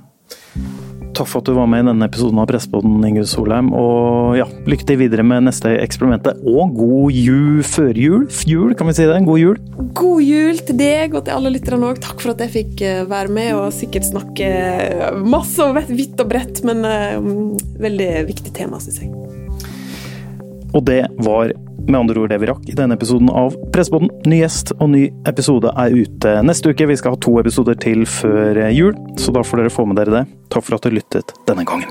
Takk 1.12 1.28
for 1.28 1.42
at 1.42 1.48
du 1.48 1.52
var 1.56 1.68
med 1.68 1.84
i 1.84 1.88
denne 1.90 2.06
episoden 2.08 2.40
av 2.40 2.46
Pressepodden, 2.48 3.02
Ingunn 3.04 3.28
Solheim. 3.28 3.68
Og 3.76 4.36
ja, 4.38 4.46
lykke 4.68 4.86
til 4.88 5.00
videre 5.02 5.24
med 5.26 5.44
neste 5.44 5.74
eksperimentet. 5.82 6.40
Og 6.48 6.72
god 6.78 7.16
jul 7.16 7.60
førjul. 7.68 8.26
Jul, 8.48 8.72
kan 8.78 8.88
vi 8.88 8.96
si 8.96 9.08
det? 9.08 9.20
God 9.28 9.42
jul. 9.42 9.60
God 9.98 10.24
jul 10.24 10.62
til 10.64 10.78
deg 10.80 11.16
og 11.18 11.26
til 11.26 11.36
alle 11.36 11.52
lytterne 11.52 11.92
òg. 11.92 12.00
Takk 12.02 12.24
for 12.24 12.32
at 12.32 12.44
jeg 12.46 12.54
fikk 12.56 12.84
eh, 12.88 13.02
være 13.10 13.32
med 13.32 13.52
og 13.58 13.74
sikkert 13.76 14.08
snakke 14.08 14.48
masse 15.22 15.60
og 15.60 15.82
vidt 15.92 16.20
og 16.22 16.32
bredt, 16.32 16.64
men 16.66 16.86
um, 16.86 17.52
veldig 17.82 18.12
viktig 18.32 18.56
tema, 18.56 18.80
syns 18.80 19.02
jeg. 19.04 19.21
Og 20.72 20.84
det 20.88 21.02
var 21.24 21.52
med 21.82 21.98
andre 21.98 22.22
ord 22.22 22.30
det 22.30 22.38
vi 22.42 22.48
rakk 22.50 22.68
i 22.70 22.76
denne 22.78 22.96
episoden 22.98 23.30
av 23.32 23.56
Pressepodden. 23.74 24.12
Ny 24.30 24.42
gjest 24.42 24.74
og 24.78 24.92
ny 24.94 25.06
episode 25.28 25.72
er 25.74 25.96
ute 25.96 26.36
neste 26.46 26.70
uke. 26.72 26.88
Vi 26.88 26.98
skal 27.00 27.16
ha 27.16 27.22
to 27.22 27.36
episoder 27.42 27.78
til 27.82 28.06
før 28.08 28.62
jul, 28.70 28.96
så 29.20 29.34
da 29.34 29.44
får 29.46 29.64
dere 29.64 29.74
få 29.74 29.88
med 29.88 30.00
dere 30.00 30.22
det. 30.22 30.24
Takk 30.54 30.68
for 30.68 30.78
at 30.78 30.86
du 30.86 30.94
lyttet 30.94 31.34
denne 31.48 31.66
gangen. 31.68 31.90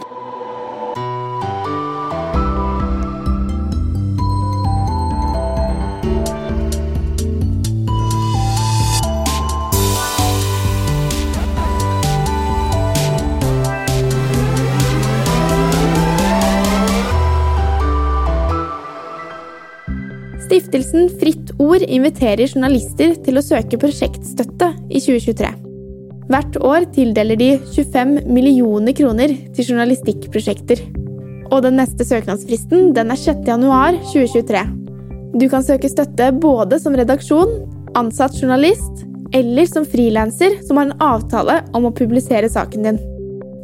Stiftelsen 20.41 21.09
Fritt 21.21 21.51
Ord 21.61 21.83
inviterer 21.85 22.49
journalister 22.49 23.13
til 23.25 23.37
å 23.37 23.43
søke 23.45 23.77
prosjektstøtte 23.81 24.71
i 24.89 25.01
2023. 25.01 25.51
Hvert 26.31 26.57
år 26.63 26.87
tildeler 26.95 27.37
de 27.39 27.49
25 27.75 28.31
millioner 28.31 28.95
kroner 28.95 29.33
til 29.55 29.71
journalistikkprosjekter. 29.71 30.81
Og 31.51 31.61
den 31.65 31.77
neste 31.79 32.07
søknadsfristen 32.07 32.93
den 32.95 33.11
er 33.11 33.19
6. 33.19 33.43
januar 33.51 33.97
2023. 34.13 34.63
Du 35.41 35.47
kan 35.51 35.63
søke 35.63 35.91
støtte 35.91 36.31
både 36.41 36.79
som 36.81 36.95
redaksjon, 36.97 37.53
ansatt 37.99 38.37
journalist 38.39 39.05
eller 39.35 39.67
som 39.69 39.85
frilanser 39.87 40.57
som 40.65 40.79
har 40.79 40.89
en 40.89 41.03
avtale 41.03 41.61
om 41.77 41.87
å 41.87 41.95
publisere 41.95 42.49
saken 42.51 42.87
din. 42.87 43.01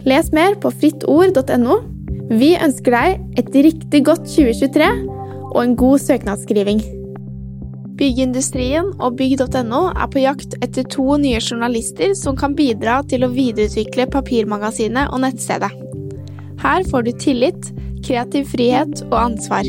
Les 0.08 0.32
mer 0.36 0.56
på 0.62 0.72
frittord.no. 0.72 1.82
Vi 2.28 2.54
ønsker 2.60 2.94
deg 2.96 3.40
et 3.40 3.56
riktig 3.66 4.04
godt 4.08 4.28
2023 4.30 5.17
og 5.54 5.60
en 5.64 5.76
god 5.80 6.00
søknadsskriving. 6.04 6.82
Byggindustrien 7.98 8.92
og 9.02 9.16
bygg.no 9.18 9.82
er 9.90 10.08
på 10.14 10.20
jakt 10.22 10.54
etter 10.62 10.84
to 10.94 11.18
nye 11.22 11.40
journalister 11.42 12.14
som 12.18 12.38
kan 12.38 12.56
bidra 12.58 13.04
til 13.10 13.24
å 13.26 13.34
videreutvikle 13.34 14.06
papirmagasinet 14.14 15.10
og 15.10 15.20
nettstedet. 15.26 15.72
Her 16.62 16.82
får 16.92 17.02
du 17.08 17.12
tillit, 17.18 17.62
kreativ 18.06 18.44
frihet 18.54 18.94
og 19.10 19.18
ansvar. 19.22 19.66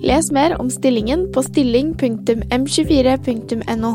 Les 0.00 0.32
mer 0.32 0.60
om 0.60 0.70
stillingen 0.72 1.32
på 1.34 1.42
stilling.m24.no. 1.44 3.92